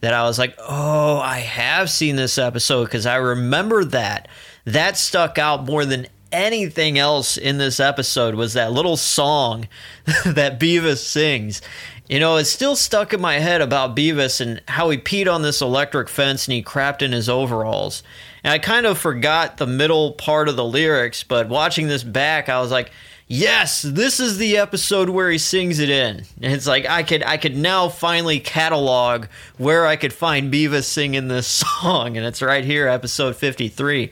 that 0.00 0.14
I 0.14 0.22
was 0.22 0.38
like, 0.38 0.56
oh, 0.58 1.18
I 1.18 1.40
have 1.40 1.90
seen 1.90 2.16
this 2.16 2.38
episode 2.38 2.84
because 2.84 3.04
I 3.04 3.16
remember 3.16 3.84
that. 3.84 4.28
That 4.64 4.96
stuck 4.96 5.36
out 5.36 5.66
more 5.66 5.84
than 5.84 6.06
anything 6.32 6.98
else 6.98 7.36
in 7.36 7.58
this 7.58 7.78
episode 7.78 8.36
was 8.36 8.54
that 8.54 8.72
little 8.72 8.96
song 8.96 9.68
that 10.24 10.58
Beavis 10.58 11.04
sings. 11.04 11.60
You 12.08 12.20
know, 12.20 12.36
it's 12.36 12.50
still 12.50 12.74
stuck 12.74 13.12
in 13.12 13.20
my 13.20 13.34
head 13.34 13.60
about 13.60 13.94
Beavis 13.94 14.40
and 14.40 14.62
how 14.66 14.88
he 14.88 14.96
peed 14.96 15.32
on 15.32 15.42
this 15.42 15.60
electric 15.60 16.08
fence 16.08 16.46
and 16.46 16.54
he 16.54 16.62
crapped 16.62 17.02
in 17.02 17.12
his 17.12 17.28
overalls. 17.28 18.02
And 18.44 18.52
I 18.52 18.58
kind 18.58 18.84
of 18.84 18.98
forgot 18.98 19.56
the 19.56 19.66
middle 19.66 20.12
part 20.12 20.48
of 20.50 20.56
the 20.56 20.64
lyrics, 20.64 21.24
but 21.24 21.48
watching 21.48 21.88
this 21.88 22.04
back, 22.04 22.50
I 22.50 22.60
was 22.60 22.70
like, 22.70 22.90
yes, 23.26 23.80
this 23.80 24.20
is 24.20 24.36
the 24.36 24.58
episode 24.58 25.08
where 25.08 25.30
he 25.30 25.38
sings 25.38 25.78
it 25.78 25.88
in. 25.88 26.18
And 26.42 26.52
it's 26.52 26.66
like 26.66 26.86
I 26.86 27.02
could 27.02 27.22
I 27.22 27.38
could 27.38 27.56
now 27.56 27.88
finally 27.88 28.40
catalog 28.40 29.26
where 29.56 29.86
I 29.86 29.96
could 29.96 30.12
find 30.12 30.52
Beavis 30.52 30.84
singing 30.84 31.28
this 31.28 31.46
song, 31.82 32.18
and 32.18 32.26
it's 32.26 32.42
right 32.42 32.64
here, 32.64 32.86
episode 32.86 33.34
53. 33.34 34.10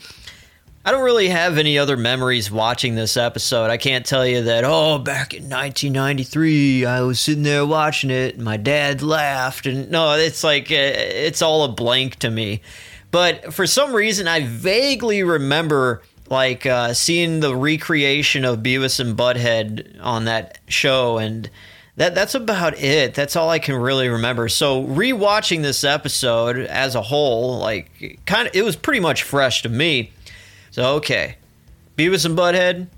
I 0.84 0.90
don't 0.90 1.04
really 1.04 1.28
have 1.28 1.58
any 1.58 1.78
other 1.78 1.96
memories 1.96 2.50
watching 2.50 2.96
this 2.96 3.16
episode. 3.16 3.70
I 3.70 3.76
can't 3.76 4.04
tell 4.04 4.26
you 4.26 4.42
that, 4.42 4.64
oh, 4.64 4.98
back 4.98 5.32
in 5.32 5.44
1993, 5.44 6.86
I 6.86 7.02
was 7.02 7.20
sitting 7.20 7.44
there 7.44 7.64
watching 7.64 8.10
it 8.10 8.34
and 8.34 8.44
my 8.44 8.56
dad 8.56 9.00
laughed. 9.00 9.66
And 9.66 9.92
no, 9.92 10.14
it's 10.14 10.42
like, 10.42 10.72
uh, 10.72 10.74
it's 10.74 11.40
all 11.40 11.62
a 11.62 11.68
blank 11.68 12.16
to 12.16 12.30
me. 12.32 12.62
But 13.12 13.52
for 13.54 13.66
some 13.66 13.94
reason, 13.94 14.26
I 14.26 14.44
vaguely 14.44 15.22
remember 15.22 16.02
like 16.28 16.64
uh, 16.64 16.94
seeing 16.94 17.40
the 17.40 17.54
recreation 17.54 18.44
of 18.44 18.60
Beavis 18.60 18.98
and 18.98 19.16
Butthead 19.16 20.02
on 20.02 20.24
that 20.24 20.58
show, 20.66 21.18
and 21.18 21.48
that 21.96 22.14
that's 22.14 22.34
about 22.34 22.78
it. 22.78 23.14
That's 23.14 23.36
all 23.36 23.50
I 23.50 23.58
can 23.58 23.76
really 23.76 24.08
remember. 24.08 24.48
So 24.48 24.82
rewatching 24.84 25.60
this 25.62 25.84
episode 25.84 26.56
as 26.58 26.94
a 26.94 27.02
whole, 27.02 27.58
like 27.58 28.18
kind 28.24 28.48
of, 28.48 28.56
it 28.56 28.62
was 28.62 28.76
pretty 28.76 29.00
much 29.00 29.22
fresh 29.22 29.60
to 29.62 29.68
me. 29.68 30.10
So 30.70 30.94
okay, 30.96 31.36
Beavis 31.98 32.24
and 32.24 32.36
Butthead, 32.36 32.88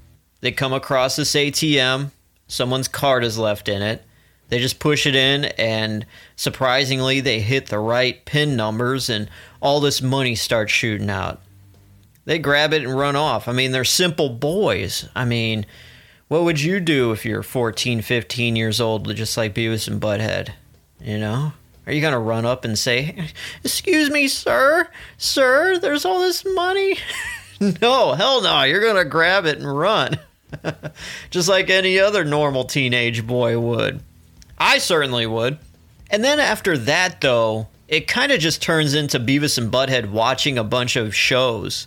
they 0.40 0.53
come 0.53 0.72
across 0.72 1.16
this 1.16 1.35
ATM. 1.35 2.12
Someone's 2.46 2.87
card 2.88 3.24
is 3.24 3.37
left 3.37 3.68
in 3.68 3.83
it. 3.83 4.05
They 4.48 4.59
just 4.59 4.78
push 4.78 5.07
it 5.07 5.14
in, 5.14 5.46
and 5.59 6.07
surprisingly, 6.37 7.20
they 7.20 7.40
hit 7.40 7.66
the 7.66 7.78
right 7.78 8.24
pin 8.24 8.57
numbers, 8.57 9.09
and 9.09 9.28
all 9.61 9.80
this 9.80 10.02
money 10.02 10.35
starts 10.35 10.72
shooting 10.72 11.11
out. 11.11 11.40
They 12.24 12.38
grab 12.38 12.72
it 12.72 12.85
and 12.85 12.96
run 12.96 13.16
off. 13.16 13.48
I 13.48 13.52
mean, 13.52 13.72
they're 13.72 13.85
simple 13.85 14.28
boys. 14.28 15.09
I 15.14 15.24
mean, 15.24 15.66
what 16.28 16.44
would 16.44 16.61
you 16.61 16.80
do 16.80 17.12
if 17.12 17.24
you're 17.24 17.42
14, 17.42 18.02
15 18.02 18.57
years 18.57 18.80
old, 18.80 19.14
just 19.14 19.37
like 19.37 19.54
Beavis 19.54 19.88
and 19.88 20.00
Butthead? 20.00 20.50
You 21.00 21.18
know? 21.18 21.52
Are 21.87 21.92
you 21.92 22.00
going 22.00 22.12
to 22.12 22.18
run 22.18 22.46
up 22.46 22.64
and 22.64 22.78
say, 22.78 23.28
Excuse 23.62 24.11
me, 24.11 24.28
sir? 24.28 24.88
Sir, 25.18 25.78
there's 25.78 26.04
all 26.04 26.20
this 26.20 26.44
money? 26.44 26.96
no, 27.83 28.14
hell 28.14 28.40
no. 28.40 28.62
You're 28.62 28.80
going 28.80 28.96
to 28.96 29.04
grab 29.04 29.44
it 29.44 29.59
and 29.59 29.78
run. 29.78 30.18
just 31.30 31.48
like 31.48 31.68
any 31.68 31.98
other 31.98 32.24
normal 32.24 32.64
teenage 32.64 33.26
boy 33.26 33.59
would. 33.59 34.00
I 34.59 34.79
certainly 34.79 35.27
would. 35.27 35.59
And 36.11 36.23
then 36.23 36.40
after 36.40 36.77
that, 36.79 37.21
though, 37.21 37.69
it 37.88 38.07
kind 38.07 38.33
of 38.33 38.40
just 38.40 38.62
turns 38.62 38.95
into 38.95 39.19
Beavis 39.19 39.59
and 39.59 39.73
Butthead 39.73 40.11
watching 40.11 40.59
a 40.59 40.64
bunch 40.64 40.97
of 40.97 41.14
shows. 41.14 41.87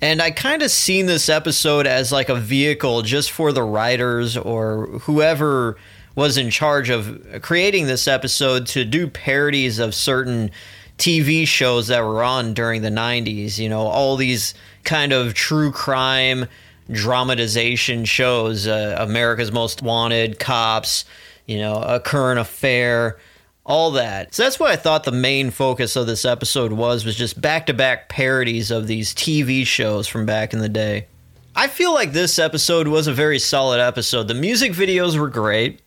And 0.00 0.20
I 0.20 0.30
kind 0.30 0.62
of 0.62 0.70
seen 0.70 1.06
this 1.06 1.28
episode 1.28 1.86
as 1.86 2.12
like 2.12 2.28
a 2.28 2.34
vehicle 2.34 3.02
just 3.02 3.30
for 3.30 3.52
the 3.52 3.62
writers 3.62 4.36
or 4.36 4.86
whoever 5.02 5.76
was 6.14 6.36
in 6.36 6.50
charge 6.50 6.90
of 6.90 7.40
creating 7.42 7.86
this 7.86 8.08
episode 8.08 8.66
to 8.66 8.84
do 8.84 9.06
parodies 9.06 9.78
of 9.78 9.94
certain 9.94 10.50
TV 10.98 11.46
shows 11.46 11.88
that 11.88 12.02
were 12.02 12.22
on 12.22 12.54
during 12.54 12.82
the 12.82 12.90
90s. 12.90 13.58
You 13.58 13.68
know, 13.68 13.82
all 13.82 14.16
these 14.16 14.54
kind 14.84 15.12
of 15.12 15.34
true 15.34 15.72
crime 15.72 16.46
dramatization 16.90 18.04
shows 18.04 18.66
uh, 18.66 18.96
America's 18.98 19.52
Most 19.52 19.82
Wanted, 19.82 20.38
Cops, 20.38 21.04
you 21.46 21.58
know, 21.58 21.76
A 21.76 22.00
Current 22.00 22.38
Affair 22.38 23.18
all 23.66 23.90
that. 23.92 24.32
So 24.32 24.44
that's 24.44 24.60
what 24.60 24.70
I 24.70 24.76
thought 24.76 25.04
the 25.04 25.12
main 25.12 25.50
focus 25.50 25.96
of 25.96 26.06
this 26.06 26.24
episode 26.24 26.72
was 26.72 27.04
was 27.04 27.16
just 27.16 27.40
back-to-back 27.40 28.08
parodies 28.08 28.70
of 28.70 28.86
these 28.86 29.12
TV 29.12 29.66
shows 29.66 30.06
from 30.06 30.24
back 30.24 30.52
in 30.52 30.60
the 30.60 30.68
day. 30.68 31.08
I 31.54 31.66
feel 31.66 31.92
like 31.92 32.12
this 32.12 32.38
episode 32.38 32.86
was 32.86 33.06
a 33.08 33.12
very 33.12 33.38
solid 33.38 33.80
episode. 33.80 34.28
The 34.28 34.34
music 34.34 34.72
videos 34.72 35.18
were 35.18 35.28
great. 35.28 35.80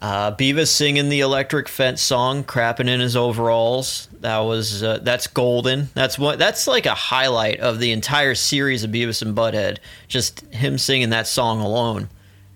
Uh, 0.00 0.34
Beavis 0.34 0.68
singing 0.68 1.10
the 1.10 1.20
Electric 1.20 1.68
Fence 1.68 2.00
song, 2.00 2.42
crapping 2.42 2.88
in 2.88 3.00
his 3.00 3.14
overalls. 3.14 4.08
That 4.20 4.38
was 4.38 4.82
uh, 4.82 5.00
that's 5.02 5.26
golden. 5.26 5.90
That's 5.92 6.18
what 6.18 6.38
that's 6.38 6.66
like 6.66 6.86
a 6.86 6.94
highlight 6.94 7.60
of 7.60 7.78
the 7.78 7.92
entire 7.92 8.34
series 8.34 8.82
of 8.82 8.90
Beavis 8.90 9.20
and 9.20 9.36
Butthead. 9.36 9.76
Just 10.08 10.40
him 10.46 10.78
singing 10.78 11.10
that 11.10 11.26
song 11.26 11.60
alone. 11.60 12.08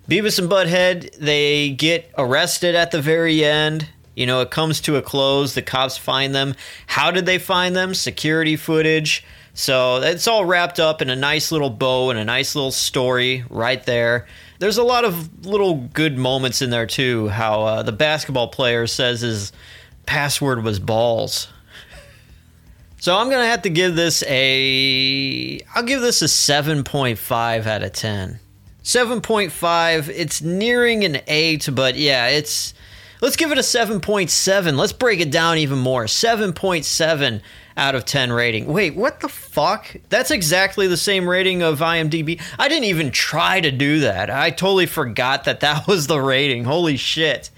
Beavis 0.08 0.38
and 0.38 0.50
Butthead 0.50 1.16
they 1.18 1.70
get 1.70 2.12
arrested 2.18 2.74
at 2.74 2.90
the 2.90 3.00
very 3.00 3.44
end. 3.44 3.88
You 4.14 4.26
know, 4.26 4.40
it 4.42 4.50
comes 4.50 4.80
to 4.82 4.96
a 4.96 5.02
close. 5.02 5.54
The 5.54 5.62
cops 5.62 5.96
find 5.96 6.34
them. 6.34 6.54
How 6.86 7.10
did 7.10 7.26
they 7.26 7.38
find 7.38 7.74
them? 7.74 7.94
Security 7.94 8.56
footage. 8.56 9.24
So 9.54 10.02
it's 10.02 10.28
all 10.28 10.44
wrapped 10.44 10.78
up 10.78 11.00
in 11.00 11.10
a 11.10 11.16
nice 11.16 11.50
little 11.52 11.70
bow 11.70 12.10
and 12.10 12.18
a 12.18 12.24
nice 12.24 12.54
little 12.54 12.72
story 12.72 13.44
right 13.48 13.84
there. 13.86 14.26
There's 14.58 14.78
a 14.78 14.82
lot 14.82 15.04
of 15.04 15.46
little 15.46 15.76
good 15.92 16.18
moments 16.18 16.60
in 16.60 16.70
there 16.70 16.86
too. 16.86 17.28
How 17.28 17.62
uh, 17.62 17.82
the 17.82 17.92
basketball 17.92 18.48
player 18.48 18.86
says 18.86 19.20
his 19.20 19.52
password 20.06 20.64
was 20.64 20.78
balls. 20.78 21.48
So 22.98 23.16
I'm 23.16 23.30
gonna 23.30 23.46
have 23.46 23.62
to 23.62 23.70
give 23.70 23.96
this 23.96 24.22
a. 24.26 25.60
I'll 25.74 25.82
give 25.82 26.00
this 26.00 26.22
a 26.22 26.26
7.5 26.26 27.66
out 27.66 27.82
of 27.82 27.92
10. 27.92 28.40
7.5. 28.84 30.08
It's 30.08 30.40
nearing 30.42 31.04
an 31.04 31.20
8, 31.26 31.68
but 31.72 31.96
yeah, 31.96 32.28
it's 32.28 32.74
Let's 33.24 33.36
give 33.36 33.52
it 33.52 33.56
a 33.56 33.62
7.7. 33.62 34.76
Let's 34.76 34.92
break 34.92 35.18
it 35.18 35.30
down 35.30 35.56
even 35.56 35.78
more. 35.78 36.04
7.7 36.04 37.40
out 37.74 37.94
of 37.94 38.04
10 38.04 38.30
rating. 38.30 38.66
Wait, 38.66 38.94
what 38.94 39.20
the 39.20 39.30
fuck? 39.30 39.96
That's 40.10 40.30
exactly 40.30 40.88
the 40.88 40.98
same 40.98 41.26
rating 41.26 41.62
of 41.62 41.78
IMDb. 41.78 42.38
I 42.58 42.68
didn't 42.68 42.84
even 42.84 43.10
try 43.10 43.62
to 43.62 43.70
do 43.70 44.00
that. 44.00 44.28
I 44.28 44.50
totally 44.50 44.84
forgot 44.84 45.44
that 45.44 45.60
that 45.60 45.86
was 45.88 46.06
the 46.06 46.20
rating. 46.20 46.64
Holy 46.64 46.98
shit. 46.98 47.48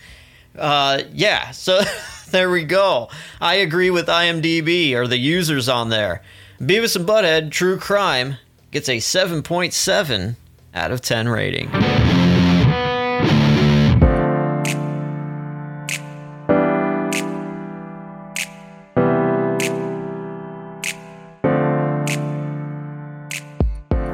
Uh, 0.56 1.02
yeah, 1.12 1.50
so 1.50 1.80
there 2.30 2.48
we 2.48 2.62
go. 2.62 3.08
I 3.40 3.56
agree 3.56 3.90
with 3.90 4.06
IMDb 4.06 4.94
or 4.94 5.08
the 5.08 5.18
users 5.18 5.68
on 5.68 5.88
there. 5.88 6.22
Beavis 6.60 6.94
and 6.94 7.08
Butthead 7.08 7.50
True 7.50 7.76
Crime 7.76 8.36
gets 8.70 8.88
a 8.88 8.98
7.7 8.98 10.36
out 10.76 10.92
of 10.92 11.00
10 11.00 11.28
rating. 11.28 11.70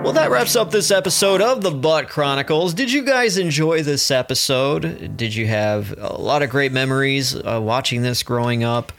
Well, 0.03 0.12
that 0.14 0.31
wraps 0.31 0.57
up 0.57 0.70
this 0.70 0.90
episode 0.90 1.40
of 1.40 1.62
the 1.62 1.70
Butt 1.70 2.09
Chronicles. 2.09 2.75
Did 2.75 2.92
you 2.92 3.05
guys 3.05 3.38
enjoy 3.38 3.83
this 3.83 4.11
episode? 4.11 5.16
Did 5.16 5.35
you 5.35 5.46
have 5.46 5.94
a 5.98 6.14
lot 6.20 6.42
of 6.42 6.51
great 6.51 6.70
memories 6.70 7.35
uh, 7.35 7.61
watching 7.62 8.03
this 8.03 8.22
growing 8.22 8.62
up? 8.62 8.92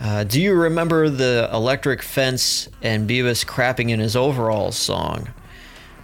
Uh, 0.00 0.24
do 0.24 0.40
you 0.40 0.54
remember 0.54 1.08
the 1.08 1.48
electric 1.52 2.02
fence 2.02 2.68
and 2.82 3.08
Beavis 3.08 3.44
crapping 3.44 3.90
in 3.90 4.00
his 4.00 4.16
overalls 4.16 4.76
song? 4.76 5.28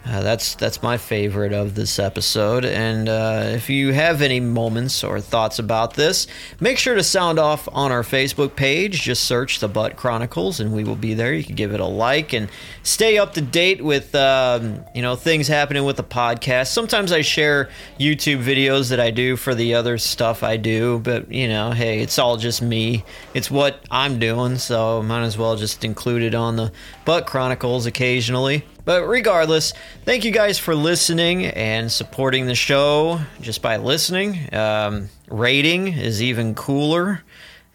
Uh, 0.06 0.22
that's 0.22 0.54
that's 0.54 0.82
my 0.82 0.96
favorite 0.96 1.52
of 1.52 1.74
this 1.74 1.98
episode. 1.98 2.64
And 2.64 3.08
uh, 3.08 3.42
if 3.48 3.68
you 3.68 3.92
have 3.92 4.22
any 4.22 4.40
moments 4.40 5.04
or 5.04 5.20
thoughts 5.20 5.58
about 5.58 5.94
this, 5.94 6.26
make 6.58 6.78
sure 6.78 6.94
to 6.94 7.02
sound 7.02 7.38
off 7.38 7.68
on 7.70 7.92
our 7.92 8.02
Facebook 8.02 8.56
page. 8.56 9.02
Just 9.02 9.24
search 9.24 9.60
the 9.60 9.68
Butt 9.68 9.96
Chronicles, 9.96 10.58
and 10.58 10.72
we 10.72 10.84
will 10.84 10.96
be 10.96 11.12
there. 11.12 11.34
You 11.34 11.44
can 11.44 11.54
give 11.54 11.74
it 11.74 11.80
a 11.80 11.86
like 11.86 12.32
and 12.32 12.48
stay 12.82 13.18
up 13.18 13.34
to 13.34 13.42
date 13.42 13.84
with 13.84 14.14
um, 14.14 14.82
you 14.94 15.02
know 15.02 15.16
things 15.16 15.48
happening 15.48 15.84
with 15.84 15.98
the 15.98 16.04
podcast. 16.04 16.68
Sometimes 16.68 17.12
I 17.12 17.20
share 17.20 17.68
YouTube 17.98 18.42
videos 18.42 18.88
that 18.88 19.00
I 19.00 19.10
do 19.10 19.36
for 19.36 19.54
the 19.54 19.74
other 19.74 19.98
stuff 19.98 20.42
I 20.42 20.56
do, 20.56 20.98
but 21.00 21.30
you 21.30 21.46
know, 21.46 21.72
hey, 21.72 22.00
it's 22.00 22.18
all 22.18 22.38
just 22.38 22.62
me. 22.62 23.04
It's 23.34 23.50
what 23.50 23.84
I'm 23.90 24.18
doing, 24.18 24.56
so 24.56 25.02
might 25.02 25.24
as 25.24 25.36
well 25.36 25.56
just 25.56 25.84
include 25.84 26.22
it 26.22 26.34
on 26.34 26.56
the 26.56 26.72
Butt 27.04 27.26
Chronicles 27.26 27.84
occasionally. 27.84 28.64
But 28.90 29.06
regardless, 29.06 29.72
thank 30.04 30.24
you 30.24 30.32
guys 30.32 30.58
for 30.58 30.74
listening 30.74 31.46
and 31.46 31.92
supporting 31.92 32.46
the 32.46 32.56
show 32.56 33.20
just 33.40 33.62
by 33.62 33.76
listening. 33.76 34.52
Um, 34.52 35.10
rating 35.28 35.86
is 35.86 36.20
even 36.20 36.56
cooler, 36.56 37.22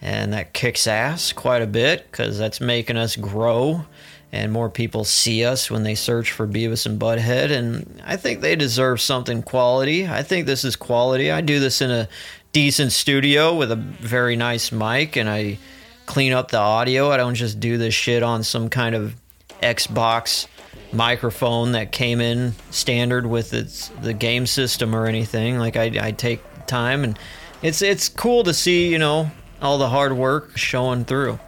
and 0.02 0.34
that 0.34 0.52
kicks 0.52 0.88
ass 0.88 1.32
quite 1.32 1.62
a 1.62 1.68
bit 1.68 2.06
because 2.12 2.38
that's 2.38 2.60
making 2.60 2.98
us 2.98 3.16
grow 3.16 3.86
and 4.34 4.52
more 4.52 4.70
people 4.70 5.06
see 5.06 5.46
us 5.46 5.72
when 5.72 5.84
they 5.84 5.96
search 5.96 6.34
for 6.34 6.46
Beavis 6.46 6.86
and 6.86 7.00
Butthead. 7.00 7.50
And 7.50 8.02
I 8.06 8.18
think 8.18 8.42
they 8.42 8.58
deserve 8.58 9.00
something 9.00 9.42
quality. 9.42 10.06
I 10.06 10.22
think 10.22 10.46
this 10.46 10.66
is 10.66 10.76
quality. 10.76 11.32
I 11.32 11.40
do 11.40 11.62
this 11.62 11.82
in 11.82 11.92
a 11.92 12.10
decent 12.52 12.92
studio 12.92 13.56
with 13.56 13.72
a 13.72 13.78
very 13.78 14.36
nice 14.36 14.70
mic, 14.70 15.16
and 15.16 15.30
I 15.30 15.60
clean 16.08 16.34
up 16.34 16.52
the 16.52 16.58
audio. 16.58 17.10
I 17.10 17.16
don't 17.16 17.36
just 17.36 17.62
do 17.62 17.78
this 17.78 17.94
shit 17.94 18.22
on 18.22 18.44
some 18.44 18.68
kind 18.68 18.96
of 18.96 19.16
Xbox 19.64 20.48
microphone 20.96 21.74
that 21.74 21.92
came 21.92 22.22
in 22.22 22.54
standard 22.72 23.26
with 23.26 23.54
its 23.54 23.90
the 24.02 24.14
game 24.14 24.46
system 24.46 24.96
or 24.96 25.06
anything. 25.06 25.58
Like 25.58 25.76
I, 25.76 25.92
I 26.02 26.12
take 26.12 26.42
time 26.68 27.04
and 27.04 27.20
it's 27.62 27.82
it's 27.82 28.10
cool 28.10 28.44
to 28.44 28.54
see 28.54 28.92
you 28.92 29.00
know 29.00 29.30
all 29.62 29.78
the 29.78 29.90
hard 29.90 30.14
work 30.14 30.58
showing 30.58 31.06
through. 31.06 31.40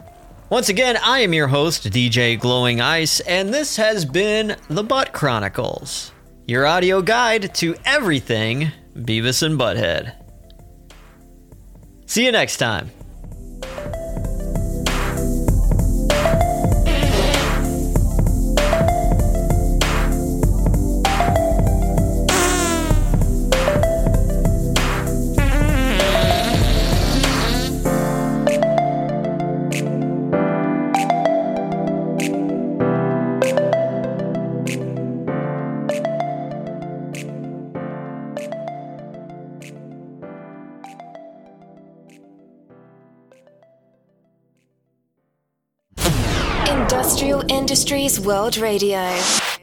Once 0.50 0.70
again, 0.70 0.98
I 1.04 1.20
am 1.20 1.34
your 1.34 1.48
host, 1.48 1.90
DJ 1.90 2.40
Glowing 2.40 2.80
Ice, 2.80 3.20
and 3.22 3.54
this 3.54 3.76
has 3.76 4.06
been 4.06 4.56
the 4.70 4.84
Butt 4.84 5.12
Chronicles, 5.12 6.14
your 6.46 6.66
audio 6.66 7.02
guide 7.02 7.54
to 7.56 7.76
everything 7.84 8.72
Beavis 8.96 9.44
and 9.44 9.60
Butthead. 9.60 10.16
See 12.06 12.26
you 12.26 12.32
next 12.32 12.58
time. 12.58 12.90
World 48.28 48.58
Radio. 48.58 49.57